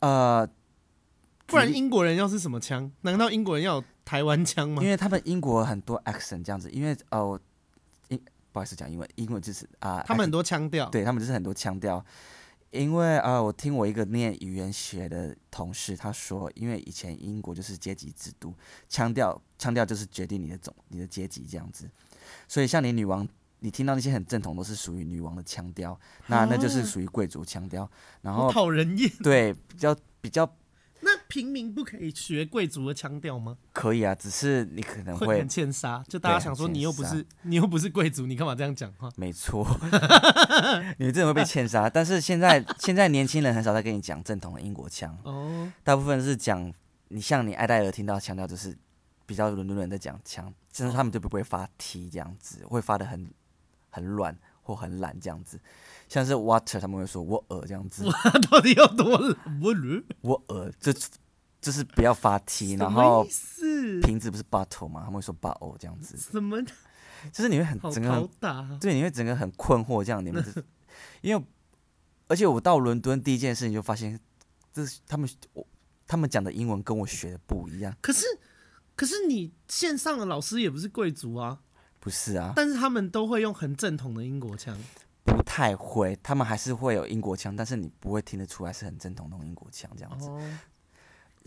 [0.00, 0.46] 呃，
[1.46, 2.92] 不然英国人要是什么腔？
[3.00, 4.82] 难道英国人要有台湾腔吗？
[4.82, 7.40] 因为他们英国很多 accent 这样子，因为哦，
[8.08, 8.20] 英
[8.52, 12.04] 不好意思讲英文，英文就是啊，呃、他们很多腔调，对他们就是很多腔调。
[12.70, 18.52] 因为啊、呃，我听我一个念语言学的同事他说，因为以前英国就是阶级制度，
[18.90, 21.88] 腔调腔调就是决定你的种你的阶级这样子，
[22.46, 23.26] 所以像你女王。
[23.64, 27.90] 你听到那些很正统，都是属于女王的腔调，那那就是属于贵族腔调。
[28.20, 29.10] 然后讨人厌。
[29.22, 30.54] 对，比较比较。
[31.00, 33.56] 那平民不可以学贵族的腔调吗？
[33.72, 36.04] 可以啊，只是你可能会，会很欠杀。
[36.06, 39.10] 就大家想说，你又不是你又不是贵族，你干嘛这样讲话？
[39.16, 39.66] 没错，
[40.98, 41.88] 你真的会被欠杀。
[41.88, 46.70] 但是现在现在年轻人很少在跟你讲正统的英国腔哦，大部分是讲
[47.08, 48.76] 你像你爱戴尔听到腔调，就是
[49.24, 53.30] 比较伦敦人在讲腔，就是他们就不会发 T 这样子，会发的很。
[53.94, 55.60] 很软或很懒这样子，
[56.08, 58.04] 像是 water 他们会说我耳这样子，
[58.50, 59.36] 到底要多冷？
[60.22, 60.92] 我耳这
[61.60, 63.24] 就是不要发 T，然后
[64.02, 65.02] 瓶子不是 bottle 吗？
[65.04, 66.60] 他们会说 bottle 这样子，什么？
[67.32, 68.28] 就是你会很整个
[68.80, 70.62] 对，你会整个很困惑这样，你们是
[71.22, 71.44] 因为
[72.26, 74.18] 而且我到伦敦第一件事情就发现，
[74.72, 75.66] 这是他们我
[76.06, 77.94] 他们讲的英文跟我学的不一样。
[78.02, 78.26] 可是，
[78.94, 81.60] 可是你线上的老师也不是贵族啊？
[82.04, 84.76] 不是啊，但是他们都会用很正统的英国腔。
[85.24, 90.28] 不太会，他们还是会有英国腔，但是你不会听得出来是很正统的英国腔这样子。
[90.28, 90.58] 哦、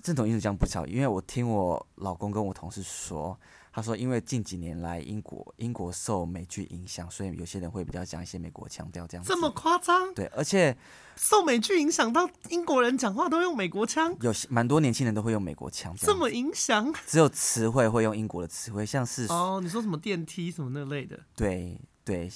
[0.01, 3.39] 正统英国腔不少，因为我听我老公跟我同事说。
[3.77, 9.31] 他说：“因为近几年来，英国英国受美剧影响，所以有些人会比较讲一些美国腔调，这样子。
[9.31, 10.11] 这么夸张？
[10.15, 10.75] 对，而且
[11.15, 15.95] 受美剧影响到英国人讲话都用美国腔，有蛮多年轻人都会用美国腔。
[15.95, 16.91] 这么影响？
[17.05, 21.19] 只有词汇会用英国的词汇，像是哦，你说什么电梯什么那类的？
[21.35, 22.31] 对对，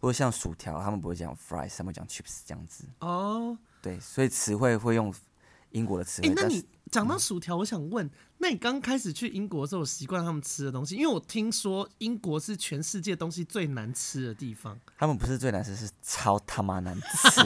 [0.00, 2.82] 或者像薯条，他们不会讲 fries，他们讲 chips 这样子。
[2.98, 5.14] 哦，对，所以词汇会用
[5.70, 6.32] 英国的词汇。
[6.34, 8.10] 那你讲到薯条，我想问。
[8.40, 10.96] 嗯”那你刚开始去英国的时候，习惯他们吃的东西？
[10.96, 14.80] 因为我听说英国是全世界东西最难吃的地方。
[14.98, 17.40] 他们不是最难吃，是超他妈难吃，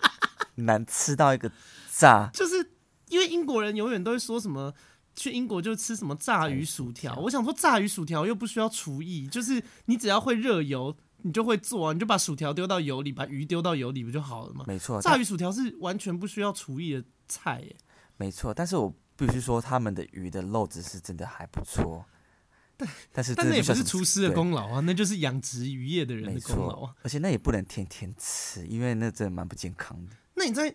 [0.62, 1.52] 难吃到一个
[1.90, 2.30] 炸。
[2.32, 2.70] 就是
[3.08, 4.72] 因为英国人永远都会说什么
[5.14, 7.14] 去英国就吃什么炸鱼薯条。
[7.16, 14.64] 我想说炸鱼薯条又不需要厨艺，就是你只要会热油，你就会做啊，你就把薯条丢到油里，把鱼丢到油里不就好了吗？
[14.66, 17.76] 没错，炸鱼薯条是完全不需要厨艺的菜耶。
[18.16, 18.94] 没错，但是我。
[19.26, 22.04] 必须说，他们的鱼的肉质是真的还不错，
[22.78, 26.94] 但但是但那也不是厨师的功劳啊，那就是养殖渔业的人的功劳啊。
[27.02, 30.12] 而且那也不能天天吃，因为那真的蛮不健康的。
[30.34, 30.74] 那你在，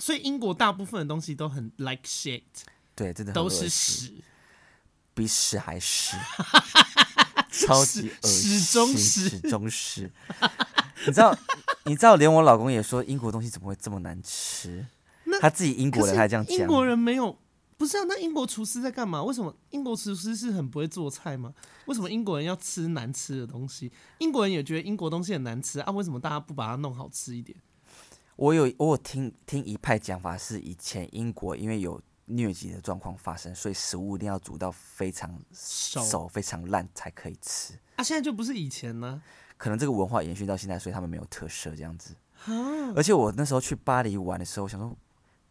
[0.00, 2.42] 所以英国大部分的东西都很 like shit，
[2.96, 4.12] 对，真的都是屎，
[5.14, 6.16] 比屎还屎，
[7.52, 10.10] 超级恶心，屎中屎，屎中屎。
[11.06, 11.38] 你知道，
[11.84, 14.84] 你知道，连我老公也说英国东西怎么会这么难吃？
[15.40, 17.38] 他自己英国人还这样讲，英国人没有。
[17.76, 19.22] 不是啊，那英国厨师在干嘛？
[19.22, 21.52] 为什么英国厨师是很不会做菜吗？
[21.86, 23.90] 为什么英国人要吃难吃的东西？
[24.18, 25.90] 英国人也觉得英国东西很难吃啊？
[25.92, 27.58] 为什么大家不把它弄好吃一点？
[28.36, 37.74] 我有我有听听一派讲法，是以前英国因为有疟疾的状况发生，所以食物一定要煮到非常熟、非常烂才可以吃。
[37.96, 39.20] 啊，现在就不是以前呢？
[39.56, 42.14] 可能这个文化延续到现在，所以他们没有特色这样子。
[42.94, 44.96] 而且我那时候去巴黎玩的时候，我想说。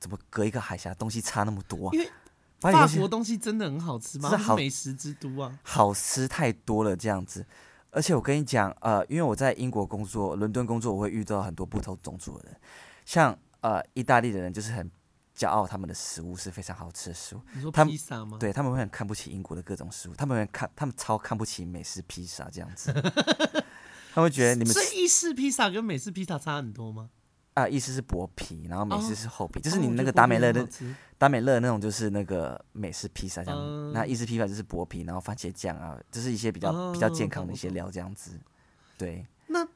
[0.04, 1.92] 怎么隔一个海峡东西差那么多啊？
[1.94, 2.12] 因为
[2.60, 4.30] 法国东西真的很好吃吗？
[4.30, 7.46] 是好美食之都啊，好吃太多了这样子。
[7.90, 12.60] 而且我跟你讲，呃，因为我在英国工作，伦敦工作，我会遇到很多不同种族的人，
[13.06, 14.92] 像呃意大利的人就是很
[15.38, 17.42] 骄傲，他们的食物是非常好吃的食物。
[17.54, 18.38] 你说披萨吗？
[18.38, 22.92] 对，他们会很看不起英国的各种食物，他们会看，他们超看不起美式披萨这样子。
[24.14, 27.10] 他会觉得你们所以意式披萨跟美式披萨差很多吗？
[27.54, 30.68] 啊，意思是薄皮，然后美式是厚皮，哦、就是你那个达美乐的
[31.20, 33.60] 达美乐那种，就是那个美式披萨这样。
[33.60, 38.32] 嗯、那意式披萨就是薄皮，然后番茄酱啊，就是一些比较、哦、比较健康的一些料这样子。
[38.98, 39.26] 对。
[39.48, 39.68] 那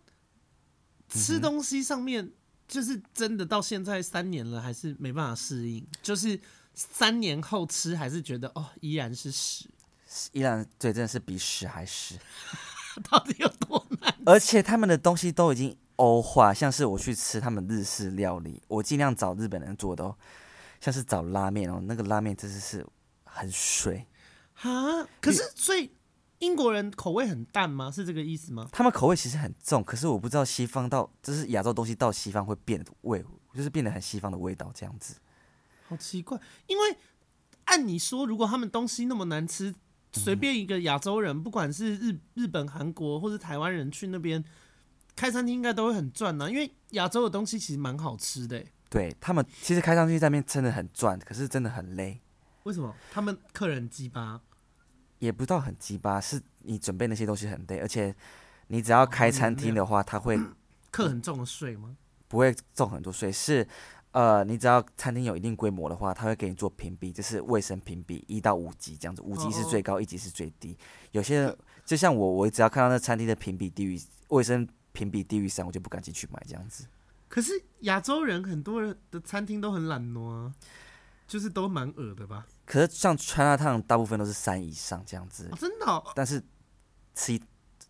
[1.08, 2.32] 吃东西上面，
[2.68, 5.86] 就是真的到现在三年了，还是没办法适应。
[6.02, 6.40] 就是
[6.74, 9.70] 三年后吃，还是觉得哦，依然是屎，
[10.34, 12.16] 依然对，真的是比屎还屎。
[13.12, 14.16] 到底有多难？
[14.26, 15.78] 而且他们的东西都已经。
[15.98, 20.16] 欧化，像是我去吃他们日式料理，我尽量找日本人做的哦，
[20.80, 22.86] 像是找拉面哦，那个拉面真的是
[23.24, 24.08] 很水
[24.54, 25.92] 哈，可是所以
[26.40, 27.92] 英国人口味很淡吗？
[27.92, 28.68] 是这个意思吗？
[28.72, 35.16] 他们口味其实很重，可是我不知道西方到就是亚洲东西到西方会变味，就是变得很西方的味道这样子。
[35.88, 36.98] 好奇怪，因为
[37.66, 39.74] 按你说，如果他们东西那么难吃，
[40.14, 44.46] 随便一个亚洲人，嗯、不管是日日本、韩国或是台湾人去那边。
[45.18, 48.64] 开餐厅应该都会很赚呢，因为亚洲的东西其实蛮好吃的。
[48.88, 52.22] 对他们，其实开餐厅在那边真的很赚，可是真的很累。
[52.64, 52.96] 为什么？
[53.12, 54.40] 他们客人鸡巴？
[55.18, 58.16] 也不到很鸡巴，是你准备那些东西很累，而且
[58.68, 60.40] 你只要开餐厅的话，他会
[60.92, 61.98] 课很重的税吗？
[62.28, 63.68] 不会重很多税，是
[64.12, 70.78] 呃，你只要餐厅有一定规模的话，他会给你做评比，就是卫生评比一到五级这样子，五级是最高，一级是最低。
[71.12, 74.00] 有些人就像我，我只要看到那餐厅的评比低于
[74.30, 74.66] 卫生。
[74.98, 76.88] 评比低于三，我就不敢进去买这样子。
[77.30, 80.56] 可是亚洲人很多人的餐厅都很懒惰啊，
[81.28, 82.48] 就是都蛮恶的吧？
[82.66, 86.04] 可是像 Chinatown 大部分都是三以上这样子，哦、真的、哦。
[86.16, 86.42] 但是
[87.14, 87.40] 吃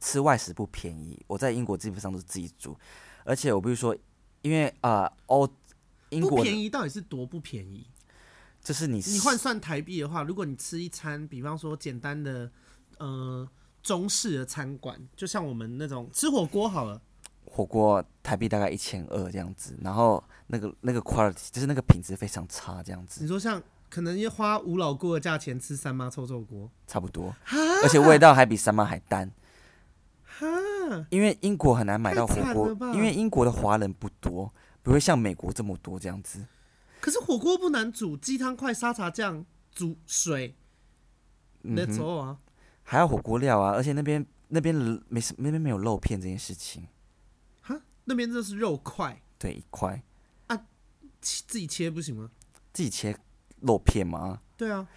[0.01, 2.77] 吃外食不便宜，我在英国基本上都是自己煮，
[3.23, 3.95] 而且我比如说，
[4.41, 5.53] 因为啊，欧、呃、
[6.09, 7.87] 英国不便宜到底是多不便宜？
[8.61, 12.51] 就是你你换算台币的话，如果你吃一餐，比方说简单的
[12.97, 13.47] 呃。
[13.87, 17.01] 中式的餐馆，就像我们那种吃火锅好了，
[17.45, 23.21] 火锅台币大概一千二这样子，然后那个那个 quality 就是那个品质非常差这样子。
[23.21, 27.33] 你说像可能要花五老锅的价钱吃三妈臭臭锅，差不多，
[27.81, 29.31] 而且味道还比三妈还淡。
[31.09, 36.45] 因为英国很难买到火锅，因为英国的华人不多，不会像美国这么多这样子。
[36.99, 40.55] 可是火锅不难煮，鸡汤块、沙茶酱、煮水
[41.63, 42.37] ，That's all 啊。
[42.89, 44.73] 还要火锅料啊，而且那边那边
[45.09, 46.87] 没什那边没有肉片这件事情。
[47.59, 49.21] 哈，那边就是肉块。
[49.37, 50.01] 对，一块。
[50.47, 50.57] 啊，
[51.19, 52.31] 自己切不行吗？
[52.71, 53.13] 自己切
[53.59, 54.39] 肉片吗？
[54.55, 54.87] 对啊，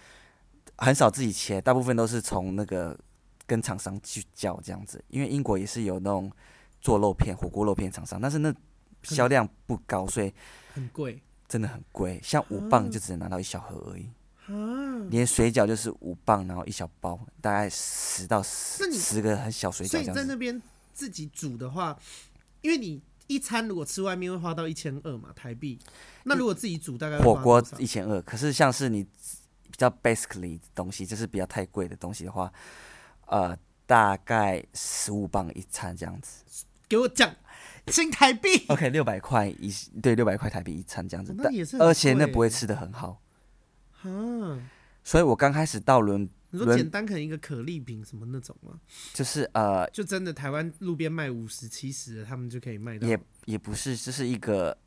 [0.77, 2.97] 很少自己切，大部分都是从那个
[3.45, 5.03] 跟厂商去叫这样子。
[5.09, 6.31] 因为英国也是有那种
[6.79, 8.55] 做肉片、火锅肉片厂商，但是那
[9.03, 10.33] 销量不高，所以
[10.73, 12.21] 很贵，真的很贵。
[12.23, 14.09] 像五磅就只能拿到一小盒而已。
[14.51, 19.91] 啊，连水饺就是五磅，然后一小包，大概十到十十个很小水饺。
[19.91, 20.61] 所以你在那边
[20.93, 21.97] 自己煮的话，
[22.61, 25.79] 因为你一餐如果吃外面会花到一千二嘛台币，
[26.23, 28.21] 那如果自己煮大概火锅一千二。
[28.23, 32.51] 可是像是你比较 basically 的东西，就是比较太贵的东西的话，
[33.27, 36.43] 呃，大概十五磅一餐这样子。
[36.89, 37.33] 给我讲
[37.87, 43.21] 新台币，OK，六百块一对六百块台币一餐这样子，那也是，而且那不会吃的很好。
[44.03, 44.59] 啊，
[45.03, 48.79] 所以我刚开始到伦，你说简单可能一个可丽饼什么那种吗？
[49.13, 53.07] 就是呃，就真的台湾路边卖五十七十的，他们就可以卖到。
[53.07, 54.77] 也也不是，就是一个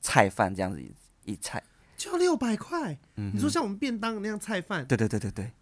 [0.00, 0.82] 菜饭这样子
[1.24, 1.62] 一菜，
[1.96, 2.98] 就要六百块。
[3.16, 5.52] 嗯，你说像我们便当那样菜饭，对对对对对，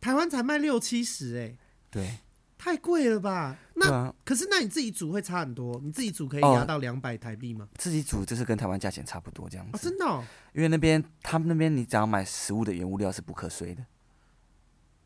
[0.00, 1.56] 台湾才卖六七十哎，
[1.90, 2.18] 对。
[2.62, 3.56] 太贵了吧？
[3.76, 7.74] 那、啊、可是那你自己煮会差很多，你自己煮可以压到两百台币吗、哦？
[7.78, 9.70] 自己煮就是跟台湾价钱差不多这样子。
[9.72, 10.22] 哦、真的、哦？
[10.52, 13.82] 因为那边他们那边你只要买食物的原物料是不课税的。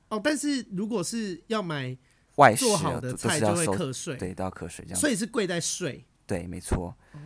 [0.09, 1.97] 哦，但是如果是要买
[2.35, 5.01] 外做好的菜就会课税，对，都要课税这样。
[5.01, 6.05] 所以是贵在税。
[6.27, 6.97] 对，没错。
[7.13, 7.19] 哦。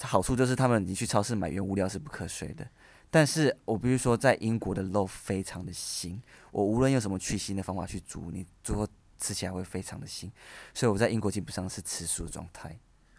[0.00, 2.66] 好处就是他们你去超市买原物料是不课税的，
[3.10, 6.18] 但是我比如说在英国的肉非常的腥，
[6.50, 8.88] 我无论用什么去腥的方法去煮，你做。
[9.20, 10.30] 吃起来会非常的腥，
[10.74, 12.76] 所以我在英国基本上是吃素的状态。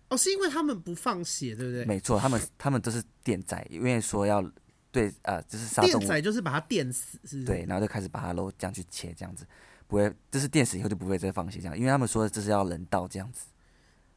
[0.10, 1.86] 哦，是因为他们不放血，对不对？
[1.86, 4.44] 没错，他们他们都是电宰，因为说要
[4.92, 7.46] 对呃，就是杀电宰就是把它电死，是是？
[7.46, 9.46] 对，然后就开始把它肉这样去切，这样子
[9.88, 13.46] 不会，就是电死以后就不会再放血这样，因为他们说这是要人道这样子。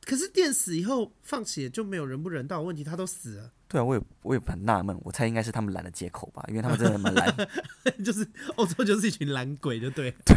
[0.05, 3.51] 可是电死以后放血就没有人不人道的问题，他都死了。
[3.67, 7.35] 对啊，我也我也很纳闷，我猜应该是他们懒的借口吧，因为他们真的蛮懒，
[8.05, 8.25] 就是
[8.57, 10.11] 欧洲就是一群懒鬼，就对。
[10.25, 10.37] 对，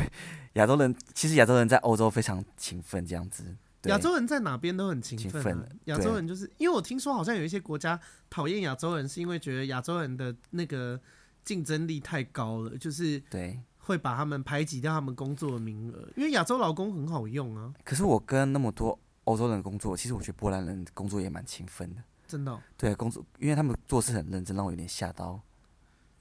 [0.54, 3.44] 亚洲人其实亚洲人在欧洲非常勤奋，这样子。
[3.84, 5.66] 亚洲人在哪边都很勤奋啊。
[5.86, 8.00] 亚洲人就是因为我听说好像有一些国家
[8.30, 11.00] 讨厌亚洲人，是因为觉得亚洲人的那个
[11.46, 17.72] 竞争力太高了，就是对会把他们排挤掉他们工作的名额，因为亚洲劳工很好用啊。
[17.86, 18.98] 可是我跟那么多。
[19.28, 22.02] 欧洲人工作，其实我觉得波兰人工作也蛮勤奋的。
[22.26, 22.60] 真的、哦？
[22.78, 25.40] 对，工作，因为他们做事很认真，让我有点吓到。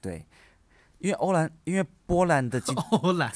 [0.01, 0.25] 对，
[0.99, 3.31] 因为欧兰，因为波兰的经 欧兰，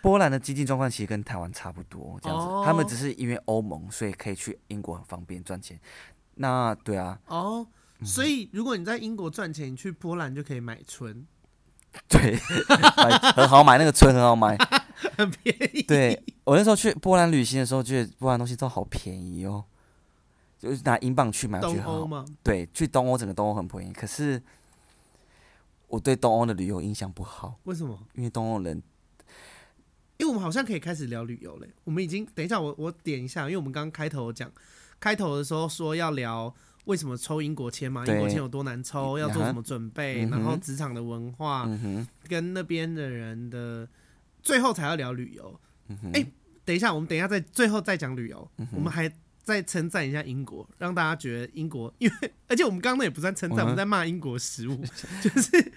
[0.00, 2.46] 波兰的经济状况其实跟台湾差不多，这样子。
[2.46, 5.78] 哦、他们只是因为欧盟，所以可以去英国很方便赚钱。
[6.36, 7.20] 那对啊。
[7.26, 7.66] 哦，
[8.04, 11.26] 所以如果你在英国赚钱，你去波兰就可以买春。
[12.08, 12.36] 对，
[13.34, 14.56] 很好买，那个村很好买。
[15.16, 15.82] 很便宜。
[15.82, 19.64] 对，我那时候去波兰旅行的时候，觉得波兰东西都好便宜哦，
[20.58, 22.24] 就是拿英镑去买，我觉得很好。
[22.42, 23.92] 对，去东欧整个东欧很便宜。
[23.92, 24.42] 可是
[25.88, 27.58] 我对东欧的旅游印象不好。
[27.64, 27.98] 为什么？
[28.14, 28.82] 因为东欧人，
[30.18, 31.66] 因为我们好像可以开始聊旅游了。
[31.84, 34.50] 我们已经等一下我，我我点一下，因为我们刚刚开头讲，
[35.00, 41.68] 开头的时候说要聊为什么抽英国签嘛，英国签有多难抽，要做什么准备，然后职场的文化，
[42.28, 43.88] 跟那边的人的。
[44.42, 45.60] 最后才要聊旅游，
[46.14, 46.26] 哎、
[46.64, 49.06] 等一下，我们等一下再最后再讲旅游，嗯、我们还
[49.42, 54.82] 再称赞一下英国，让大家觉得英国， 因为而且我们刚刚那也不算称赞，嗯、我们在骂英国食物，
[55.22, 55.72] 就是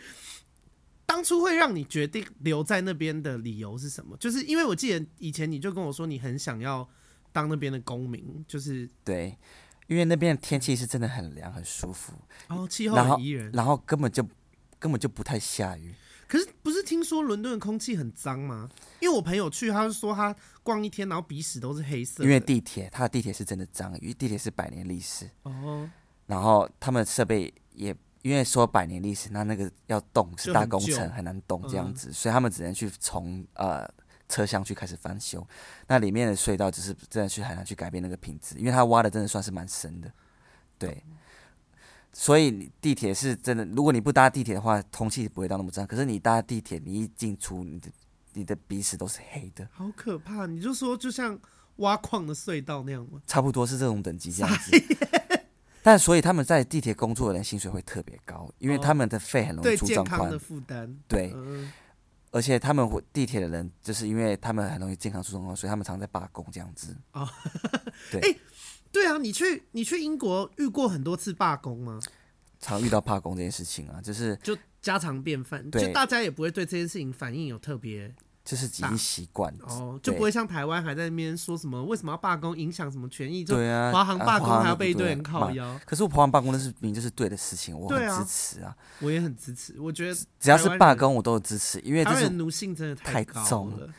[1.06, 4.16] 当初会让你决定留在那边的理由是什么？
[4.16, 6.88] 就是因为我记得以前你就跟我说你很想要
[7.34, 9.38] 当那边的公民，就是对，
[9.88, 12.13] 因为那边的天气是真的很凉很舒服，
[12.48, 14.24] 哦，气候很宜人，然后根本就
[14.80, 15.93] 根本就不太下雨。
[16.26, 18.67] 可是不是听说伦敦的空气很脏吗？
[19.00, 22.24] 因为我朋友去，他就说他逛一天，然后鼻屎都是黑色。
[22.24, 25.30] 因为地铁，他的地铁是真的脏，因为地铁是百年历史。
[25.43, 25.88] 哦。
[26.26, 33.88] 然后他们设备也因为说百年历史，那那个要动是大工程，很，很难动这样子，嗯、所以他们只能去从呃
[34.30, 35.45] 车厢去开始翻修。
[35.88, 40.12] 那里面的隧道只是真的去海南去改变那个品质，因为它挖的真的算是蛮深的。
[40.78, 41.04] 对。
[41.08, 41.18] 嗯
[42.16, 45.84] 所以你地铁是真的，如果你不搭地铁的话，空气不会到那么脏。
[45.88, 47.89] 可是你搭地铁，你一进出，你的
[48.34, 50.45] 你的鼻屎都是黑的，好可怕！
[50.45, 51.36] 你就说就像
[51.78, 53.20] 挖矿的隧道那样吗？
[53.26, 54.84] 差不多是这种等级这样子。
[55.82, 60.30] 但所以他们在地铁工作的人薪水会特别高，因为他们的肺很容易出状况。
[60.30, 60.95] 的负担。
[61.08, 61.34] 对，
[62.34, 66.98] 而且他们地铁的人就是因为他们很容易健康出状况，所以他们常在罢工这样子。
[67.14, 67.30] 哦，
[68.12, 68.20] 对。
[68.20, 68.36] 哎
[68.92, 72.00] 对啊，你去你去英国遇过很多次罢工吗？
[72.60, 78.14] 常遇到罢工这件事情啊，就是就家常便饭，就大家也不会对这件事情反应有特别。
[78.44, 83.46] 就是已经习惯哦，就不会像台湾还在那边说什么为什么要罢工，影响什么权益？
[83.46, 85.80] 对啊，华航罢工还要被一堆人靠腰。
[85.86, 89.80] 可是我华航罢工那是明明就是对的事情，我很支持啊，我也很支持。
[89.80, 93.89] 我觉得只要是罢工，我都有支持，因为这是奴性真的太重了。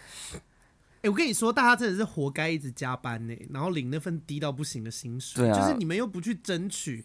[1.01, 5.51] 哎，我跟你说，大家真的是活该一直加班呢，然后领那份低到不行的薪水。
[5.55, 7.03] 就是你们又不去争取，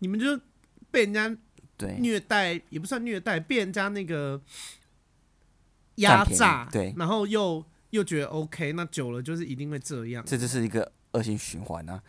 [0.00, 0.36] 你们就
[0.90, 1.36] 被人家
[2.00, 4.42] 虐待，也不算虐待，被人家那个。
[6.00, 12.02] 压榨，对，然后又又觉得 OK，那久了就是一定会这样，这就是一个恶性循环啊。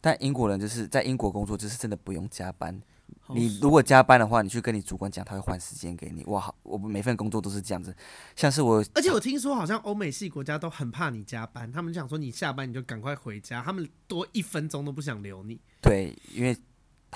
[0.00, 2.80] 但英国人就是在英国工作，就是真的不用加班。
[3.28, 6.24] 你如果加班的话，你去跟你主管讲，他会换时间给你。
[6.24, 7.94] 哇，好，我们每份工作都是这样子。
[8.36, 15.58] 像是我，而且我听说好像欧美系国家都很怕你加班，他们就想说你下班你就赶快回家，他们多一分钟都不想留你。
[15.80, 16.56] 对，因为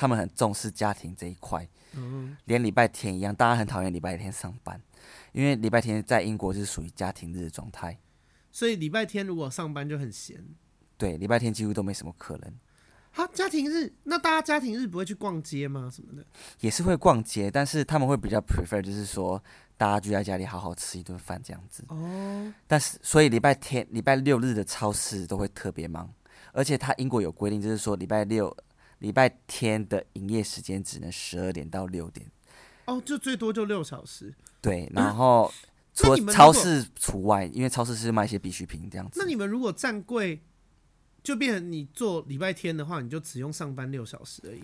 [0.00, 4.80] 他们很重视家庭这一块，嗯，连礼拜天一样，大家很讨厌礼拜天上班。
[5.32, 7.98] 因为礼拜天在英国是属于家庭日的状态，
[8.50, 10.42] 所以礼拜天如果上班就很闲。
[10.96, 12.58] 对，礼拜天几乎都没什么客人。
[13.10, 15.90] 好，家庭日，那大家家庭日不会去逛街吗？
[15.94, 16.24] 什么的？
[16.60, 19.42] 也是会逛街，但是他们会比较 prefer，就是说
[19.76, 21.84] 大家聚在家里好好吃一顿饭这样子。
[21.88, 22.50] 哦。
[22.66, 26.10] 但是，所以礼拜天、礼拜六日的超市都会特别忙，
[26.54, 28.56] 而且他英国有规定，就是说礼拜六、
[29.00, 32.30] 礼拜天的营业时间只能十二点到六点。
[32.86, 34.34] 哦，就最多就六小时。
[34.60, 35.52] 对，然后
[35.94, 39.20] 除了超市除外，因为超市是卖一些必需品这样子。
[39.20, 40.40] 那你们如果站柜，
[41.22, 44.62] 就变成你做礼拜天的话，你就只用上班六小时而已。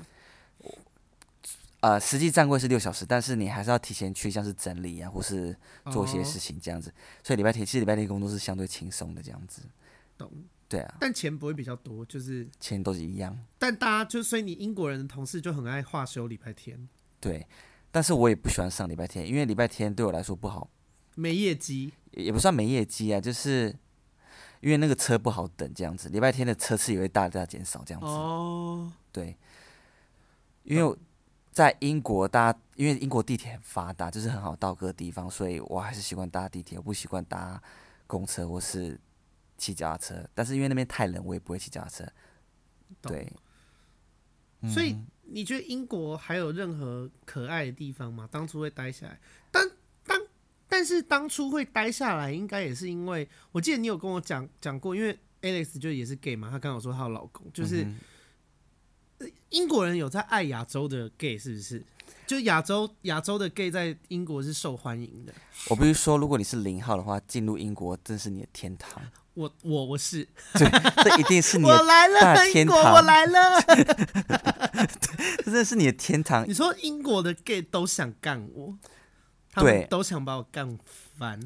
[1.80, 5.56] 呃，实际站柜是六小时，但是你还是要提前去，像是整理啊，或是
[5.92, 6.90] 做一些事情这样子。
[6.90, 9.62] 哦、所以礼拜天其实礼拜天工作是相对轻松的这样子。
[10.18, 10.30] 懂。
[10.68, 10.96] 对啊。
[11.00, 13.38] 但钱不会比较多，就是钱都是一样。
[13.58, 16.88] 但大家就所以你英国人的同事就很爱话休礼拜天。
[17.20, 17.46] 对。
[17.92, 20.68] 但是我也不喜欢上礼拜天，因为礼拜天对我来说不好，
[21.14, 23.74] 没业绩，也不算没业绩啊，就是
[24.60, 26.10] 因为那个车不好等这样子。
[26.10, 28.06] 礼拜天的车次也会大大减少这样子。
[28.06, 29.34] 哦，对，
[30.64, 30.96] 因为
[31.52, 37.62] 在英国，大家因为英国地铁很发达，就是很好到各个地方，所以我还是习惯搭地铁，我不习惯搭
[38.06, 39.00] 公车或是
[39.56, 40.28] 骑脚踏车。
[40.34, 42.06] 但是因为那边太冷，我也不会骑脚踏车。
[43.00, 43.32] 对，
[44.72, 44.96] 所以。
[45.28, 48.28] 你觉得英国还有任何可爱的地方吗？
[48.30, 49.68] 当初会待下来，但
[50.04, 50.16] 当
[50.68, 57.98] 但是当初会待下来，应该也是因为我记得你有跟我讲讲过，因为 Alex 就也是 gay 嘛，她刚好说她有老公，就是、嗯、
[59.50, 61.84] 英国人有在爱亚洲的 gay 是不是？
[62.24, 65.34] 就亚洲亚洲的 gay 在英国是受欢迎的。
[65.68, 69.02] 我必须说，如果你是零号的话，进入英国真是你的天堂。
[69.36, 70.66] 我我我是，对，
[71.04, 71.76] 这一定是你的
[72.20, 72.94] 大天堂。
[72.94, 76.48] 我来了，我来了，这真的是你的天堂。
[76.48, 78.74] 你说英国的 gay 都想干我，
[79.52, 80.78] 他们都想把我干
[81.18, 81.38] 翻。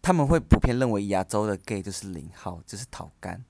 [0.00, 3.44] 他们会普遍认为亚洲的 gay 就是零号，就是讨干。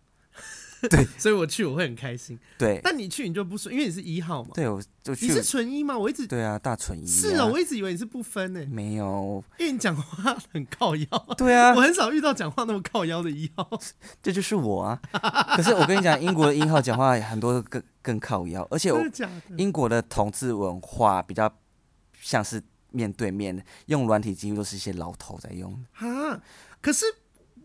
[0.90, 2.38] 对，所以我去我会很开心。
[2.58, 4.50] 对，但你去你就不顺，因为你是一号嘛。
[4.54, 5.26] 对，我就去。
[5.26, 5.96] 你是纯一吗？
[5.96, 7.06] 我一直对啊，大纯一。
[7.06, 8.64] 是啊，我一直以为你是不分呢。
[8.70, 11.06] 没有，因为你讲话 很靠腰。
[11.36, 13.68] 对啊， 我很少遇到讲话那么靠腰的一号。
[14.22, 15.00] 这就是我啊。
[15.56, 19.00] 可是我跟你讲，英国的一号讲话很多更更靠腰，而且我
[19.56, 21.52] 英国的同志文化比较
[22.20, 25.84] 像是面对面，用软体几乎都是一些老头在用。
[25.92, 26.40] 哈，
[26.80, 27.04] 可是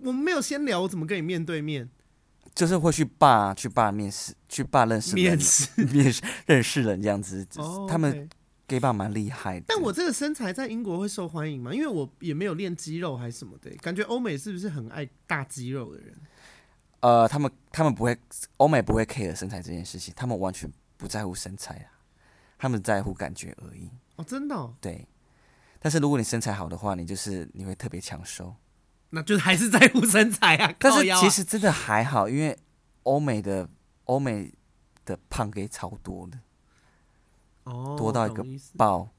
[0.01, 1.89] 我们没有先聊，我怎么跟你面对面？
[2.59, 7.47] 就是会去 bar 去 bar 面试，去 bar 认识面试面试认识人这样子。
[7.55, 7.87] Oh, okay.
[7.87, 8.29] 他们
[8.67, 9.65] gay bar 蛮厉害的。
[9.69, 11.73] 但我这个身材在英国会受欢迎吗？
[11.73, 16.13] 因为我也没有练肌肉还是什么的，感觉欧美是不是很爱大肌肉的人？
[16.99, 18.17] 呃，他们他们不会，
[18.57, 21.87] 欧美不会 care 身材这件事情，他们完全不在乎身材啊，
[22.57, 23.89] 他们在乎感觉而已。
[24.17, 24.75] 哦，真的哦？
[24.81, 25.07] 对。
[25.79, 28.53] 但是如果你身材好的话，你就是你会特别抢手。
[29.11, 32.57] 那就还是在乎身材啊，但是其实真的还好，因为
[33.03, 33.67] 欧美的
[34.05, 34.53] 欧美
[35.05, 36.39] 的胖 gay 超多的，
[37.63, 38.45] 哦，多到一个
[38.77, 39.09] 爆，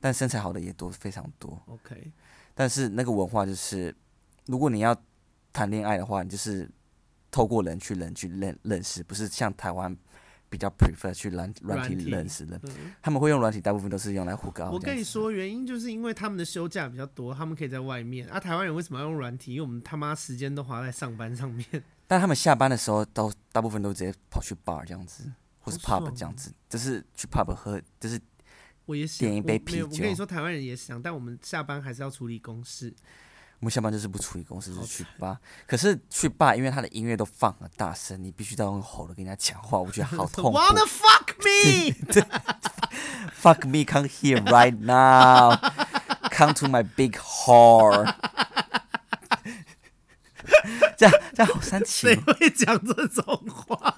[0.00, 1.60] 但身材好的也多，非常多。
[1.66, 2.10] OK，
[2.54, 3.94] 但是那个文化就是，
[4.46, 4.96] 如果你要
[5.52, 6.70] 谈恋爱的话，你就是
[7.30, 9.96] 透过人去人去认认识，不是像台湾。
[10.52, 12.60] 比较 prefer 去软软体认识的，
[13.00, 14.70] 他们会用软体，大部分都是用来互搞。
[14.70, 18.28] 我跟你说，原因就是因为他们的休假比较多，他们可以在外面。
[18.28, 19.54] 啊，台湾人为什么要用软体？
[19.54, 21.66] 因为我们他妈时间都花在上班上面。
[22.06, 25.24] 但他们下班的时候，都大部分都直接跑去 bar 这样子，
[25.60, 28.20] 或是 pub 这样子，就是去 pub 喝，就是
[28.84, 29.88] 我也点一杯啤酒。
[29.90, 32.92] 我跟你说，台湾人也想，但我们下班还是要处理公事。
[33.62, 35.38] 我们下班就是不处理公司，就是去吧。
[35.68, 40.58] 可是去吧，因为他的音乐都放很大声，你必须要用吼的跟人家讲话，我觉得好痛苦。
[40.58, 45.56] Wanna fuck me？Fuck me, come here right now.
[46.32, 48.04] Come to my big hall.
[50.98, 52.10] 这样这样好煽情。
[52.10, 53.94] 谁会讲这种话？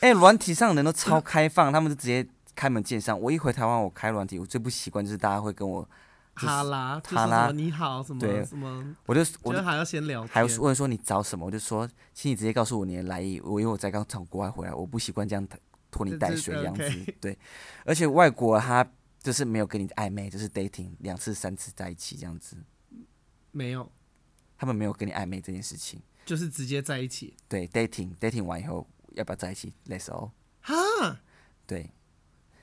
[0.00, 2.26] 哎、欸，软体上的人都超开放，他们就直接
[2.56, 3.16] 开门见山。
[3.16, 5.88] 我一回台湾，我开软体，我最不习惯就是大家会跟我
[6.34, 13.38] 哈拉哈拉你好什么什么，我就我就还要先聊，还要问说你找什么，我就说，请你直接告诉我你的来意。
[13.40, 15.46] 我因为我才刚从国外回来，我不习惯这样
[15.90, 16.82] 拖泥带水这样子。
[16.82, 17.14] Okay.
[17.20, 17.38] 对，
[17.84, 18.86] 而且外国他
[19.20, 22.56] 就是没有跟你暧昧，就是 dating 两次三次在一起这样子。
[23.50, 23.92] 没有，
[24.56, 27.36] 他们没有跟你暧昧这件事情，就是直接在一起。
[27.46, 30.30] 对，dating dating 完以后要不要在一起？Let's all。
[30.62, 31.20] 哈，
[31.66, 31.90] 对，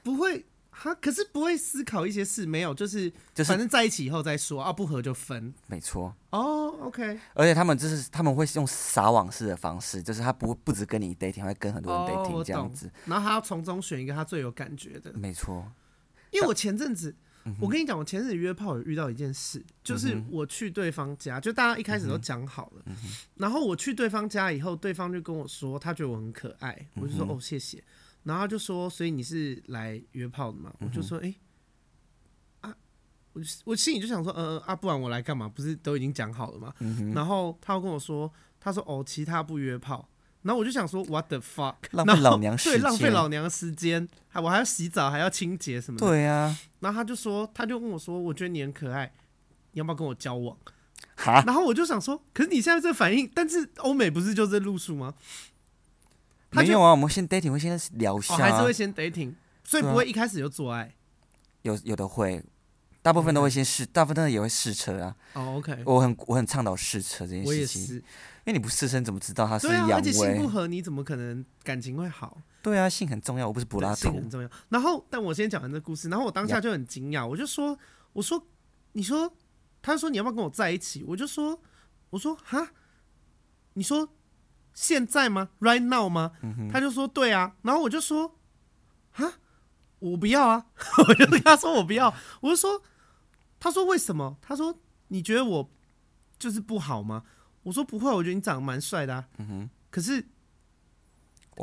[0.02, 0.46] 不会。
[0.82, 6.16] 哈，可是不会思考一些事，没有，就是就是，反正在一起以后再说啊，不合就分，没错。
[6.30, 7.20] 哦、oh，OK。
[7.34, 12.90] 而且他们就是他们会用撒网式的方式，就是他不不止跟你 dating，会跟很多人 dating、oh, 这样子。
[13.06, 15.70] 然后他要从中选一个他最有感觉的，没错。
[16.32, 17.14] 因为我前阵子，
[17.60, 22.86] 我跟你讲，我前阵子约炮有遇到一件事，就是我去对方家，就大家一开始都讲好了，
[23.36, 27.84] 然后我去对方家以后，对方就跟我说他觉得我很可爱，我就说哦谢谢。
[28.24, 31.34] 然后他就说：“所以你是来约炮的吗？”嗯、我就说：“哎、
[32.62, 32.76] 欸，啊，
[33.34, 35.48] 我我心里就想说，呃啊，不然我来干嘛？
[35.48, 40.10] 不是都已经讲好了吗？”嗯、然后他又跟我说：“他说哦，其他不约炮。”
[40.44, 46.08] 然后我就想说：“What the fuck？” 浪费老娘时间，对，浪费老娘的时间，还我还要洗澡，还要清洁什么的。
[46.08, 46.58] 对、啊。
[46.80, 49.14] 然后他就说，他就跟我说：“我觉得你很可爱，
[49.72, 50.58] 你要不要跟我交往？”
[51.18, 51.44] 哈。
[51.46, 55.14] 然后我就想说：“可是你现在这反应，但是欧美不是就这路数吗？”
[56.52, 59.34] 没有啊，我们先 dating 会先聊一下、还是会先 dating，
[59.64, 60.84] 所以不会一开始就做爱。
[60.84, 60.90] 啊、
[61.62, 62.44] 有有的会，
[63.02, 65.16] 大部分都会先试.大部分也会试车啊。
[65.34, 67.96] 哦、oh,，OK，我很我很倡导试车这件事情。
[68.46, 69.94] 因为你不试车你怎么知道他是阳痿？
[69.94, 72.36] 而且性不合，你怎么可能感情会好？
[72.64, 74.02] 对啊，性很重要，我不是柏拉图。
[74.02, 74.50] 性很重要。
[74.70, 77.78] 然后，但我先讲完这故事，然后我当下就很惊讶，我就说，
[78.14, 78.44] 我说，
[78.94, 79.32] 你说，
[79.84, 81.04] 他说你要不要跟我在一起？
[81.04, 81.62] 我就说，
[82.10, 82.72] 我说哈，
[83.74, 84.10] 你说。
[84.82, 86.32] 现在吗？Right now 吗？
[86.42, 86.70] 嗯？
[86.72, 88.40] 他就说对啊，然后我就说
[89.16, 89.34] 啊，
[90.00, 90.68] 我不要啊，
[91.06, 92.82] 我就跟他说我不要，我就说，
[93.60, 94.38] 他说为什么？
[94.42, 94.74] 他说
[95.10, 95.70] 你觉得我
[96.40, 97.24] 就是不好吗？
[97.64, 99.26] 我说不会，我觉得你长得蛮帅的啊。
[99.40, 100.26] 嗯、可是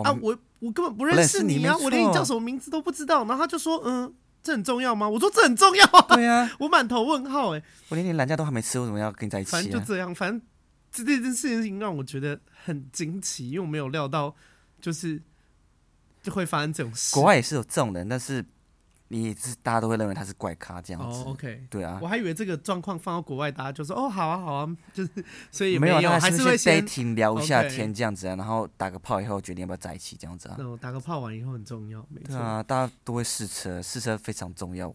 [0.05, 3.25] 啊，我我根本不认识你啊，我连你叫什么名字都不知道。
[3.25, 5.09] 然后他就说，嗯，这很重要吗？
[5.09, 6.15] 我说这很重要啊。
[6.15, 9.53] 对啊， 我满头问号哎，我连你懒觉都还没吃，为什么要跟你在一起啊？
[9.53, 10.43] 反正就这样，反正。
[11.05, 14.35] 这这件事情让我觉得很惊奇，因为我没有料到，
[14.81, 15.21] 就是
[16.23, 17.15] 就会发生这种事。
[17.15, 18.45] 国外也是有这种人，但是
[19.09, 21.19] 你是大家都会认为他是怪咖这样子。
[21.19, 30.57] Oh, OK，对啊，我还以为这个状况放到国外，大家就说哦，好啊，好啊，就是所以没有，还是会先停聊一下天这样子啊然后打个炮以后决定要不要在一起这样子啊。
[30.59, 32.37] 那我打个炮完以后很重要，没错。
[32.37, 34.93] 啊，大家都会试车，试车非常重要。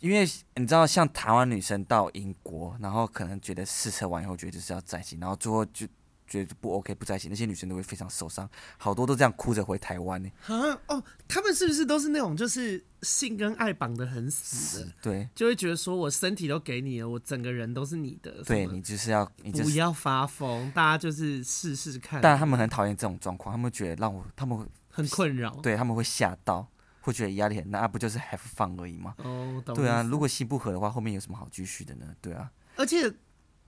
[0.00, 5.86] 因为你知道，像台湾女生到英国，然后可能觉得试车完以后觉得就是要在一起，然后最后就
[6.26, 10.28] 觉得不 OK 不在一起，那些女生都会非常受伤，好多都这样哭着回台湾呢。
[10.46, 14.92] 啊哦，他们是不是都是那种就是性跟爱绑得很死的？
[15.00, 18.42] 对，就会觉得说我身体都给你了，我整个人都是你的。
[18.44, 22.20] 对，你就是要你就是不要发疯，大家就是试试看。
[22.20, 26.68] 但他们很讨厌这种状况，他们觉得让我他们很困扰，对他们会吓到。
[27.06, 29.14] 会觉得压力很大，不就是 have fun 而已吗？
[29.18, 32.12] 哦，对啊，如果心不合的话，后面有什么好继续的呢？
[32.20, 33.08] 对啊，而且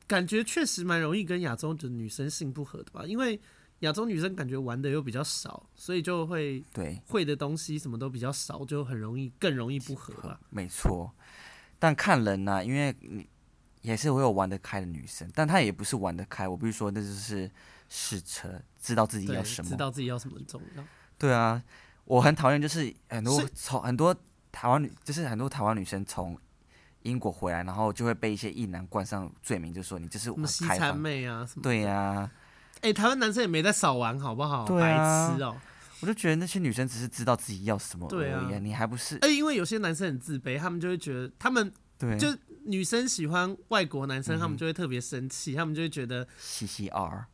[0.08, 3.04] 感觉确实蛮容易跟亚洲的女生性不合的吧？
[3.06, 3.40] 因为
[3.80, 10.40] 亚洲女生感觉玩的又比较少，所以就会对会的东西什么都比较少，就很容易更容易不合吧？
[10.50, 11.14] 没错，
[11.78, 13.24] 但看人呐、啊，因为你
[13.82, 16.48] 也是会有玩得开的女生，但她也不是玩得开。
[16.48, 17.48] 我比如说，那就是
[17.88, 20.84] 试车，知道自己要什么，知道自己要什么重要。
[21.16, 21.62] 对啊。
[22.08, 24.16] 我很讨厌，就是很多从很多
[24.50, 26.36] 台湾女，就是很多台湾女生从
[27.02, 31.62] 英国回来，然后就会被一些异男冠上罪名，就说你就是什么西餐妹啊什么。
[31.62, 32.30] 对呀、啊，
[32.76, 34.64] 哎、欸，台湾男生也没在少玩，好不好？
[34.64, 35.60] 对啊，白痴哦、喔！
[36.00, 39.18] 我就觉得那些女生只是知道自己要什么而已，对啊，你还不是？
[39.18, 42.28] 哎，因为有些男生很自卑，他们就会觉得他们对，就
[42.64, 46.26] 女生喜欢外国男生，嗯、他们就会特别生气，他们就会觉得。
[46.38, 47.26] C C R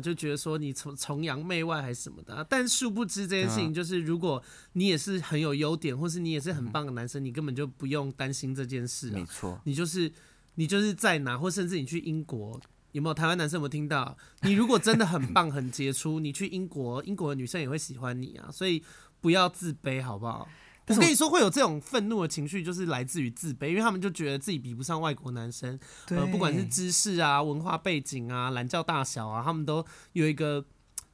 [0.00, 4.42] 就觉得说你崇崇洋媚外还是什么的，但殊不知这件事情就是，如果
[4.74, 9.10] 你也是很有优点，或是你也是很棒的男生，你根本就不用担心这件事。
[9.10, 10.12] 没错，你就是
[10.56, 12.60] 你就是在哪，或甚至你去英国，
[12.92, 14.16] 有没有台湾男生有没有听到？
[14.42, 18.84] 你如果真的很 棒很杰出，你去英国，英国的女生也会喜欢你啊，所以
[19.20, 20.46] 不要自卑，好不好？
[20.88, 25.78] 我跟你说，会有这种愤怒的情绪，就是来自于自卑，因为他们就觉得自己比不上外国男生，
[26.08, 30.64] 呃，不管是知识啊、文化背景啊、懒觉大小啊，他们都有一个，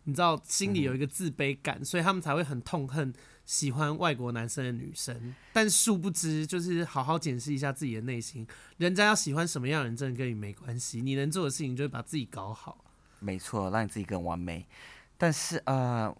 [0.04, 3.12] 你知道，心里有一个自卑感，所以他们才会很痛恨
[3.44, 8.46] 喜欢外国男生的女生，但殊不知就是好好检视一下自己的内心，
[8.78, 11.02] 人家要喜欢什么样的人，真的跟你没关系。
[11.02, 12.84] 你能做的事情就是把自己搞好。
[13.20, 14.66] 没错，让你自己更完美。
[15.16, 16.14] 但是呃，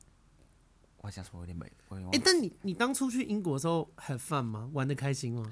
[1.04, 1.70] 我想说有点美。
[1.90, 4.70] 哎、欸，但你你当初去英国的时候很 fun 吗？
[4.72, 5.44] 玩的开心吗？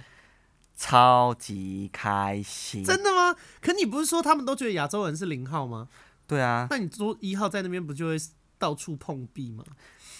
[0.74, 2.82] 超级开心。
[2.82, 3.36] 真的吗？
[3.60, 5.88] 可你不是说他们都觉得亚洲人是零号吗？
[6.26, 6.66] 对啊。
[6.70, 8.16] 那你说一号在那边不就会
[8.56, 9.62] 到处碰壁吗？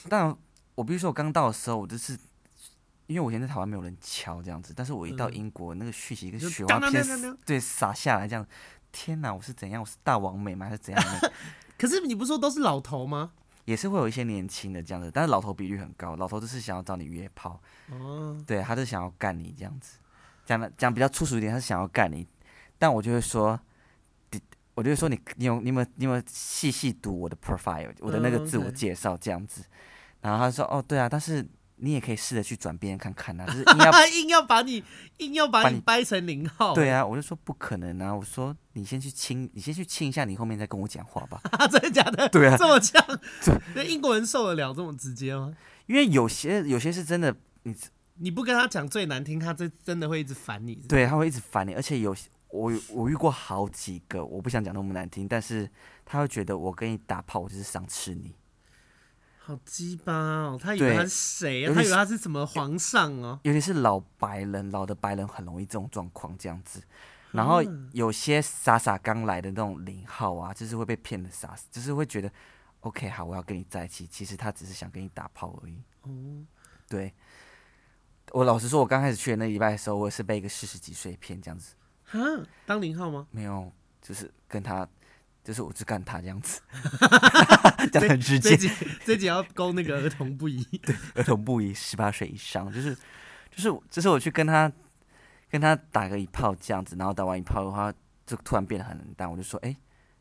[0.09, 0.37] 但
[0.75, 2.19] 我比如说我刚到的时候，我就是
[3.07, 8.47] 因为我现在在台湾没有人敲这样子，但是我一到英国，嗯、那个讯息跟雪花片对洒下来这样，
[8.93, 9.33] 天哪！
[9.33, 9.81] 我是怎样？
[9.81, 10.67] 我是大王美吗？
[10.67, 11.03] 还是怎样？
[11.79, 13.33] 可是你不是说都是老头吗？
[13.65, 17.61] 也是会有一些年轻的这样子，但是老头比率很高，老头就是想要找你约炮，
[17.91, 19.99] 哦，对，他就想要干你这样子，
[20.45, 22.27] 讲的讲比较粗俗一点，他是想要干你，
[22.79, 23.59] 但我就会说，
[24.75, 29.65] 我就会说你你有你有没有你有没有细细读我的 profile，我的那个自我介绍这样子，
[30.21, 31.47] 然后他说哦对啊，但是。
[31.85, 34.85] 你也可以试着去转变看看呐、啊， 就是硬要 硬要把你
[35.19, 36.75] 硬要把你掰成零号。
[36.75, 38.15] 对啊，我就说不可能啊！
[38.15, 41.41] 我说你先去亲，你先去亲一下，你后面再跟我讲话吧。
[41.69, 42.29] 真的假的？
[42.29, 43.05] 对啊，这么呛？
[43.75, 45.53] 那英国人受得了这么直接吗？
[45.87, 47.75] 因为有些有些是真的，你
[48.19, 50.77] 你不跟他讲最难听，他真真的会一直烦你。
[50.89, 52.15] 对，他会一直烦你，而且有
[52.51, 55.69] 我我遇过好几个，我不想讲那么难听，但是
[56.05, 58.33] 他会觉得我跟你打炮，我就是想吃你。
[59.45, 60.59] 好鸡巴哦！
[60.61, 61.75] 他以为他是谁啊？
[61.75, 63.41] 他以为他是什么皇上哦？
[63.43, 66.81] 尤其是老白人，老的白人很容易这种状况这样子。
[67.33, 67.61] 然后
[67.93, 72.31] 有些傻傻刚来的那种零号啊，就是会被骗的傻，就是会觉得
[72.81, 74.07] OK 好，我要跟你在一起。
[74.07, 75.83] 其实他只是想跟你打炮而已。
[76.03, 76.47] 哦，
[76.89, 77.13] 对。
[78.31, 81.75] 我老实说，我刚开始去的那礼拜的时候，我也是被一个四十几岁骗这样子。
[82.05, 82.21] 哈，
[82.65, 83.27] 当零号吗？
[83.33, 84.89] 没有，就是跟他。
[85.45, 86.61] 就是我只干他这样子，
[87.93, 88.57] 讲得很直接。
[88.57, 88.69] 这
[89.05, 92.73] 这集要勾那个儿童不宜，对，儿童不宜，十八岁以上。
[92.73, 92.95] 就是
[93.51, 94.71] 就是就是我去跟他
[95.51, 97.93] 跟他打个一炮这样子，然后打完一炮的话，
[98.25, 99.31] 就突然变得很冷淡。
[99.31, 99.77] 我就说，哎、欸，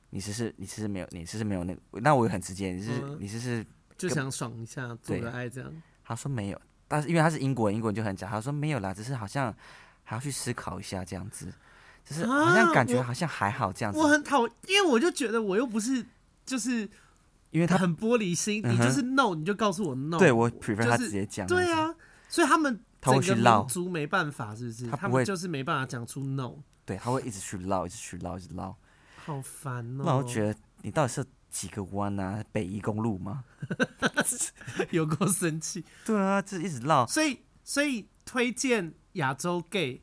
[0.09, 1.81] 你其实你其实没有，你其实没有那个。
[2.01, 3.65] 那我也很直接，你是、嗯、你是是
[3.97, 5.71] 就想爽一下，做个爱这样。
[6.03, 8.27] 他说没有，但是因为他是英国人，英国人就很假。
[8.27, 9.55] 他说没有啦，只是好像
[10.03, 11.53] 还要去思考一下这样子。
[12.03, 16.05] 就是好像感觉好像还好这样子，啊、我，我很讨厌，因为我就觉得我又不是
[16.45, 16.89] 就是，
[17.51, 21.93] 因为他很玻璃心，你就是 no，你就告诉我 no，对我 prefer 他直接讲，对啊，
[22.27, 24.87] 所以他们整个民族没办法，是不是？
[24.87, 28.75] 他们就是没办法讲出 no，对，他会一直去唠，一直去唠，一直唠，
[29.23, 30.03] 好烦哦。
[30.05, 32.43] 那我觉得你到底是几个弯啊？
[32.51, 33.43] 北宜公路吗？
[34.91, 40.01] 有够生气，对啊，就是一直唠，所以所以推荐亚洲 gay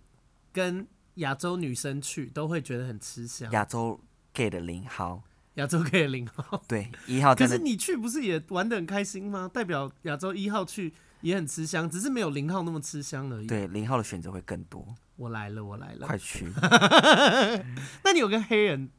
[0.53, 0.87] 跟。
[1.19, 3.51] 亚洲女生去都会觉得很吃香。
[3.53, 4.01] 亚洲
[4.33, 5.23] gay 的零号，
[5.55, 7.35] 亚洲 gay 的零号，对一号。
[7.35, 9.49] 可是你去不是也玩的很开心吗？
[9.53, 13.47] 代表亚洲一号去也很吃香，只是没有零号那么吃香而已。
[13.47, 14.87] 对，零号的选择会更多。
[15.17, 16.47] 我来了，我来了，快去！
[18.05, 18.91] 那你有跟黑人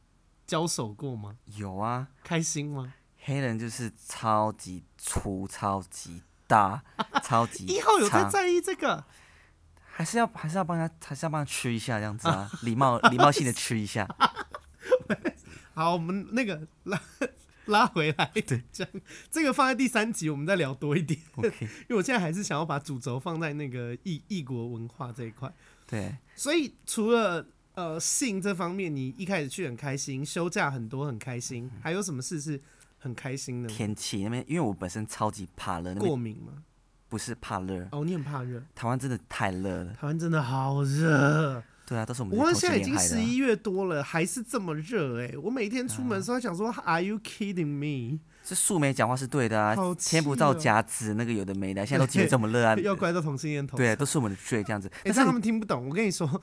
[0.46, 1.36] 交手过吗？
[1.56, 2.92] 有啊，开心吗？
[3.22, 6.82] 黑人就是超级粗、超级大、
[7.22, 9.04] 超级 一号有在在意这个。
[10.00, 14.08] 还是要还是要帮他，还是要帮他吃一下这样子啊， 礼貌礼貌性的吃一下。
[15.74, 16.98] 好，我们那个拉
[17.66, 18.92] 拉回来，对，这样
[19.30, 21.20] 这个放在第三集，我们再聊多一点。
[21.36, 21.64] Okay.
[21.64, 25.52] 因为我现在还是想要把主轴放在那个异异国文化这一块。
[25.86, 32.58] 对，所以除了呃性这方面，你一开始去很开心，休假很多很开心，还有什么事是
[32.98, 33.68] 很开心的？
[33.68, 36.64] 天气那边，因为我本身超级怕冷，过敏吗？
[37.10, 38.62] 不是怕热哦，你很怕热。
[38.74, 41.62] 台湾真的太热了，台湾真的好热。
[41.84, 42.38] 对啊，都是我们。
[42.38, 45.36] 我现在已经十一月多了，还是这么热哎、欸！
[45.36, 48.20] 我每天出门的时候想说、啊、，Are you kidding me？
[48.44, 53.76] 这素梅讲话是对的啊，天不造夹子，那个有的没的，现在都觉得这么热啊，要怪到同性恋头。
[53.76, 54.88] 对，都是我们的罪这样子。
[55.02, 55.88] 但是他们听不懂。
[55.88, 56.40] 我跟你说，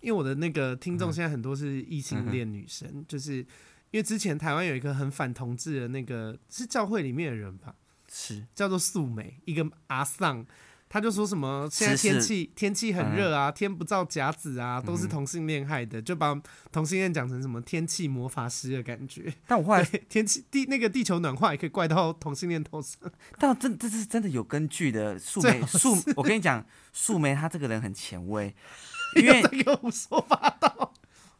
[0.00, 3.46] 因为我的那个听众现在很多是异性恋女生，嗯、就是因
[3.92, 7.76] 为之前台湾有一个很反同志的那个是教会里面的人吧。
[8.12, 10.44] 是叫做素梅，一个阿桑，
[10.88, 16.34] 他就说什么现在天气天气很热啊，天不造甲子啊，都是同性恋害的，就把
[16.72, 19.32] 同性恋讲成什么天气魔法师的感觉。
[19.46, 22.98] 但我后来天气地那个地球暖化也可以怪到同性恋头上，
[23.38, 25.16] 但真这是真的有根据的。
[25.16, 28.52] 素梅素，我跟你讲，素梅她这个人很前卫，
[29.14, 30.92] 因为这个胡说八道。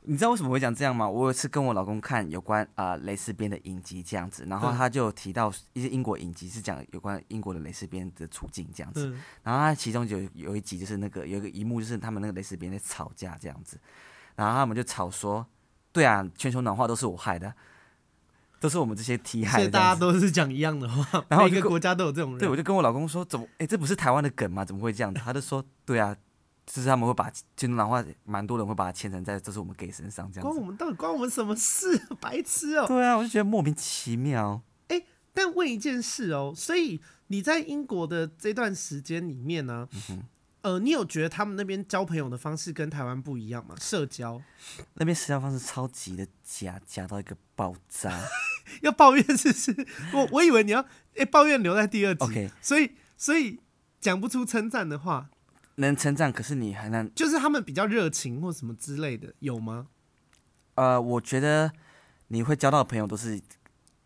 [0.03, 1.09] 你知道为什么会讲这样吗？
[1.09, 13.79] 我有一次跟我老公看有关啊、呃、蕾丝边的影集这样子，然后他就提到一些英国影集是讲有关英国的蕾丝边的处境这样子，嗯、然后他其中有有一集就是那个有一个一幕就是他们那个蕾丝边在吵架这样子，
[14.37, 15.47] 然后他们就吵说，
[15.93, 17.53] 对啊，全球暖化都是我害的，
[18.59, 22.39] 都是我们这些题海，大家都是讲一样的话， 然后每个国家都有这种人。
[22.39, 24.65] 对，我就跟我老公说，怎么，哎、欸，这不是台湾的梗吗？
[24.65, 25.21] 怎么会这样子？
[25.23, 26.17] 他就说，对啊，
[26.73, 30.55] 就是他们会把京东话，蛮多人会把它牵成在这是我们 gay 身上这样子。
[30.55, 32.01] 关我们到底关我们什么事？
[32.21, 32.87] 白痴哦、喔！
[32.87, 34.63] 对啊，我就觉得莫名其妙。
[34.87, 39.99] 哎、欸，但问一件事哦、喔，所以你在英国的这段时间里面呢、啊？
[40.11, 40.23] 嗯
[40.63, 43.75] 呃，你有觉得他们那边交朋友的方式跟台湾不一样吗？
[43.81, 44.41] 社交
[44.95, 48.13] 那边社交方式超级的假，假到一个爆炸。
[48.83, 49.87] 要抱怨是不是？
[50.13, 52.25] 我我以为你要哎、欸、抱怨留在第二集。
[52.25, 53.59] OK，所以所以
[54.01, 55.31] 讲不出称赞的话，
[55.77, 59.89] 能成长，可是你还能，就是他们比较热情或什么之类的，有吗？
[60.75, 61.73] 呃，我觉得
[62.29, 63.41] 你会交到的朋友都是。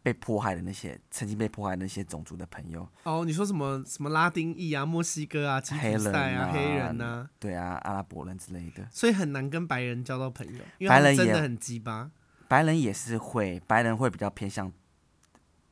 [0.05, 12.11] 被迫害的那些曾经被迫害的那些种族的朋友哦，你说什么什么拉丁裔啊、墨西哥啊、吉普赛啊、黑人啊，对啊，阿拉伯人之类的，所以很难跟白人交到朋友，因为他们真的很鸡巴。
[12.49, 14.71] 白人也是会，白人会比较偏向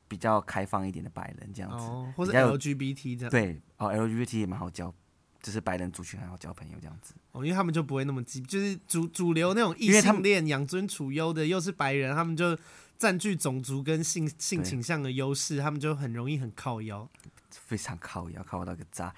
[0.08, 4.94] 比较开放一点的白人这样子，哦，或者 LGBT 这样，对哦，LGBT 也蛮好交，
[5.42, 12.58] 就是白人族群很好交朋友这样子哦，因为他们就不会那么激，就是主主流那种异性恋养尊处优的，又是白人，他们就。
[12.98, 17.10] 占据种族跟性性倾向的优势，他们就很容易很靠腰，
[17.50, 19.12] 非常靠腰，靠到个渣。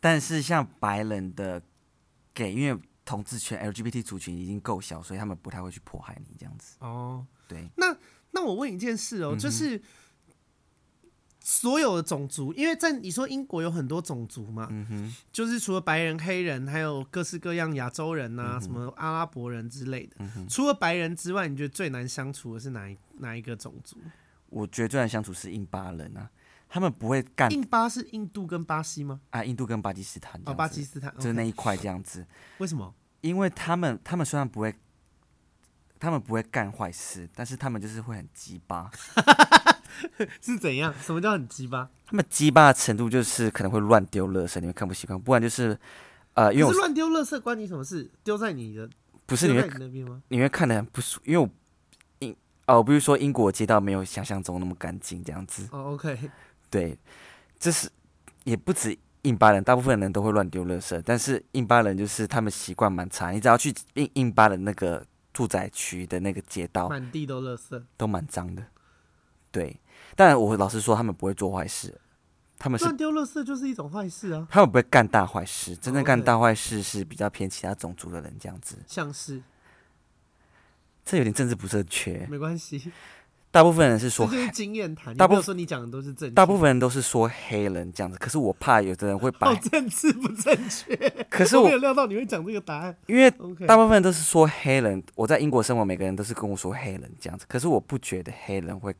[0.00, 1.62] 但是像白人的
[2.34, 6.74] gay，因为同志圈 LGBT 族群已经够小，所以他们不太会去迫害你这样子。
[6.80, 7.68] 哦，对。
[7.76, 7.96] 那
[8.32, 9.80] 那我问一件事哦，就是。
[11.50, 20.16] 所有的种族，因为在你说英国有很多种族嘛，嗯哼，就是除了白人、黑人，还有各式各样亚洲人呐、啊，嗯、什么阿拉伯人之类的。
[20.46, 23.96] 除了白人之外，你觉得最难相处的是哪一哪一个种族？
[24.50, 26.28] 我觉得最难相处是印巴人啊，
[26.68, 27.50] 他们不会干。
[27.50, 29.22] 印巴是印度跟巴西吗？
[29.30, 30.38] 啊，印度跟巴基斯坦。
[30.44, 32.26] 哦，巴基斯坦就是那一块这样子。
[32.58, 32.94] 为什么？
[33.22, 34.74] 因为他们他们虽然不会，
[35.98, 38.90] 他们不会干坏事，但是他们就是会很鸡巴。
[40.40, 40.94] 是怎样？
[41.00, 41.88] 什么叫很鸡巴？
[42.06, 45.20] 他们鸡巴的程度就是可能会乱丢垃圾，你们看不习惯。
[45.20, 45.78] 不然就是，
[46.34, 48.10] 呃，因为乱丢垃圾关你什么事？
[48.24, 48.88] 丢在你的
[49.26, 50.22] 不是你会那边吗？
[50.28, 51.48] 你会看得很不舒，因为我
[52.20, 52.34] 英
[52.66, 55.68] 哦，比如说英国街道没有想象中那么干净这样子。
[55.70, 56.30] 哦，OK，
[56.70, 56.98] 对，
[57.58, 57.90] 这是
[58.44, 63.30] 也不止印巴人，大部分人都会乱丢垃圾，但是印巴人就是他们习惯蛮差。
[63.32, 68.62] 你只要去印印巴的那个住宅区的那个街道，满地都垃圾，都蛮脏的。
[69.50, 69.78] 对。
[70.18, 71.96] 但我老实说，他们不会做坏事，
[72.58, 74.48] 他们是乱丢垃圾就是一种坏事啊。
[74.50, 78.76] 他们不会干大坏事，真正干大坏事是比较偏其他种族的人这样子。
[78.84, 79.40] 像是，
[81.04, 82.26] 这有点政治不正确。
[82.28, 82.90] 没关系，
[83.52, 85.16] 大部分人是说经验谈。
[85.16, 88.18] 大部分说你讲的都是正确，大部分人都是说黑人这样子。
[88.18, 90.96] 可是我怕有的人会把政治不正确。
[91.30, 93.30] 可是我没有料到你会讲这个答案，因为
[93.68, 95.00] 大部分人都是说黑人。
[95.14, 97.46] 我在英国生活，每个人都是跟我说黑人这样子。
[97.48, 98.92] 可是我不觉得黑人会。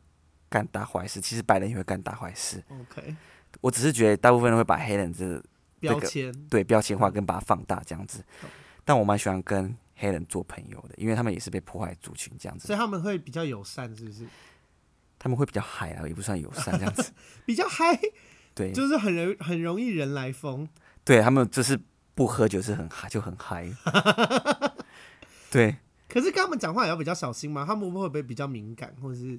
[0.48, 2.62] 干大坏事，其实白人也会干大坏事。
[2.68, 3.16] OK，
[3.60, 5.42] 我只是觉得大部分人会把黑人这个
[5.80, 8.24] 标签对标签化跟把它放大这样子。
[8.42, 8.48] 嗯、
[8.84, 12.66] 但我蛮喜欢跟黑人做朋友的，因为他们也是被破坏族群这样子。
[12.66, 14.26] 所以他们会比较友善，是不是？
[15.18, 17.12] 他们会比较嗨啊，也不算友善这样子。
[17.44, 17.98] 比较嗨，
[18.54, 20.68] 对，就是很容很容易人来疯。
[21.04, 21.78] 对他们就是
[22.14, 23.68] 不喝酒是很嗨，就很嗨。
[25.50, 25.76] 对。
[26.08, 27.64] 可是跟他们讲话也要比较小心吗？
[27.66, 29.38] 他们会不会比较敏感，或者是？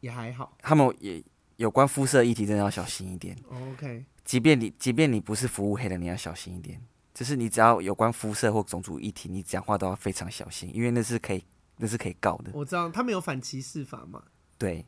[0.00, 1.22] 也还好，他们也
[1.56, 3.36] 有关肤色议题，真的要小心一点。
[3.50, 6.80] OK，即便你即便你不是服务黑的，你要小心一点。
[7.14, 11.42] 就是你只要有关肤色或种族议题，你讲话都要非常小心，因为那是可以
[11.78, 12.52] 那是可以告的。
[12.54, 14.22] 我知道他们有反歧视法嘛？
[14.56, 14.86] 对，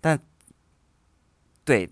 [0.00, 0.18] 但
[1.62, 1.86] 对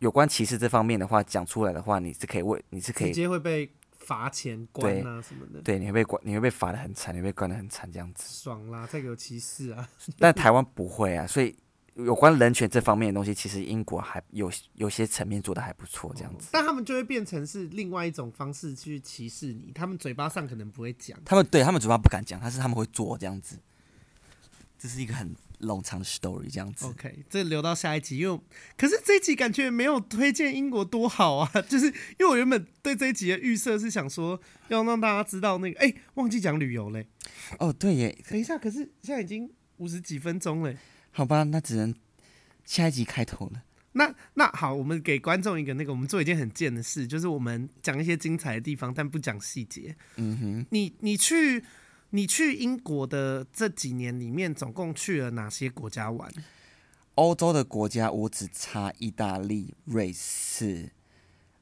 [0.00, 5.62] 有关歧视这方面的话，讲出来的话，你是可以问你是可以直接会被罚钱关啊什么的。
[5.62, 8.26] 对，你会被关，你会被罚的很惨，你会被关的很惨，这样子。
[8.28, 9.88] 爽啦，这个有歧视啊！
[10.18, 11.56] 但台湾不会啊，所以。
[11.96, 16.48] 有关人权这方面的东西，其实英国还有有些层面做的还不错，这样子。
[16.50, 21.16] 但他们就会变成是另外一种方式去歧视你，他们嘴巴上可能不会讲。
[21.24, 23.58] 他们对他们嘴巴不敢讲，但是他们会做这样子。
[24.76, 26.84] 这是一个很冗长的 story，这样子。
[26.86, 28.40] OK，这留到下一集，因为
[28.76, 34.38] 可是这一集感觉没有推荐英国多好啊， 就是因为我原本对这一集的预设是想说
[34.68, 37.06] 要让大家知道那个，哎、欸，忘记讲旅游嘞。
[37.60, 40.74] 哦，对耶，等一下，可是现在已经五十几分钟了。
[41.16, 41.94] 好吧，那只能
[42.64, 43.62] 下一集开头了。
[43.92, 49.94] 那那好，我们给观众一个那个，我们做一件很贱的事，就是我们讲一些精彩的地方，但不讲细节。
[50.16, 51.62] 嗯哼，你你去
[52.10, 56.28] 你去英国的这几年里面，总共去了哪些国家玩？
[57.14, 60.90] 欧洲的国家我只差意大利、瑞士、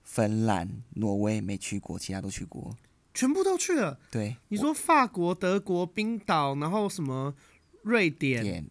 [0.02, 2.74] 芬兰、挪威没去过，其他都去过，
[3.12, 4.00] 全部都去了。
[4.10, 7.34] 对，你说法国、德国、冰岛，然后什么
[7.82, 8.64] 瑞典。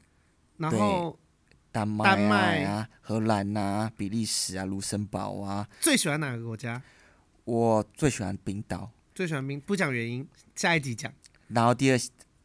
[0.70, 1.20] 点然后
[1.72, 5.68] 丹麦啊、丹麦荷兰啊、比利时啊、卢森堡啊。
[5.80, 6.82] 最喜欢哪个国家？
[7.46, 8.92] 我最喜欢冰岛。
[9.16, 11.12] 最喜欢冰，不讲原因，下一集讲。
[11.48, 12.00] 然后第二，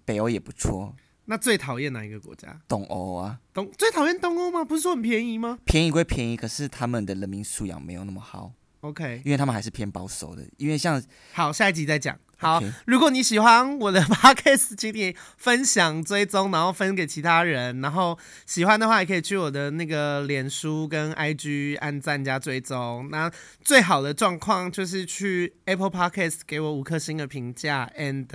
[0.05, 0.95] 北欧也不错。
[1.27, 2.61] 那最讨厌哪一个国家？
[2.69, 3.41] 东欧啊。
[3.53, 4.65] 东最讨厌东欧吗？
[4.65, 5.59] 不是说很便宜吗？
[5.65, 8.53] 便宜归便宜，可是他们的人民素养没有那么好。
[8.81, 10.45] OK，因为他们还是偏保守的。
[10.57, 11.03] 因为像
[11.33, 12.17] 好，下一集再讲。
[12.39, 17.81] 好.如果你喜欢我的 podcast，请你分享、追踪，然后分给其他人。
[17.81, 23.09] 然后喜欢的话，也可以去我的那个脸书跟 IG 按赞加追踪。
[23.11, 23.31] 那
[23.65, 28.27] 最好的状况就是去 Apple Podcast 给我五颗星的评价，and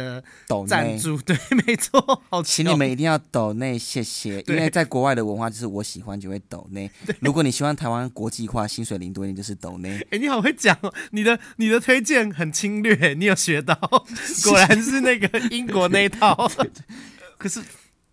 [0.67, 1.21] 赞助。
[1.21, 1.37] 对，
[1.67, 2.23] 没错。
[2.29, 4.41] 好，请你们一定要抖内，谢谢。
[4.47, 6.89] 因为在国外的文化就是我喜欢就会抖内。
[7.21, 9.99] 如果你喜欢台湾国际化，薪水零多一点就是抖内。
[9.99, 13.77] 哎、欸，你好会讲哦，你的你的推荐很侵略，你有学到。
[14.45, 16.49] 果然是那个英国那一套，
[17.37, 17.61] 可是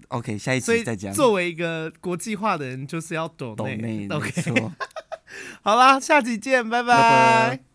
[0.08, 1.12] OK，下一次再讲。
[1.12, 4.32] 作为一个国际化的人，就是要懂懂那 OK。
[5.62, 6.94] 好啦，下期见，拜拜。
[6.94, 7.67] 拜拜。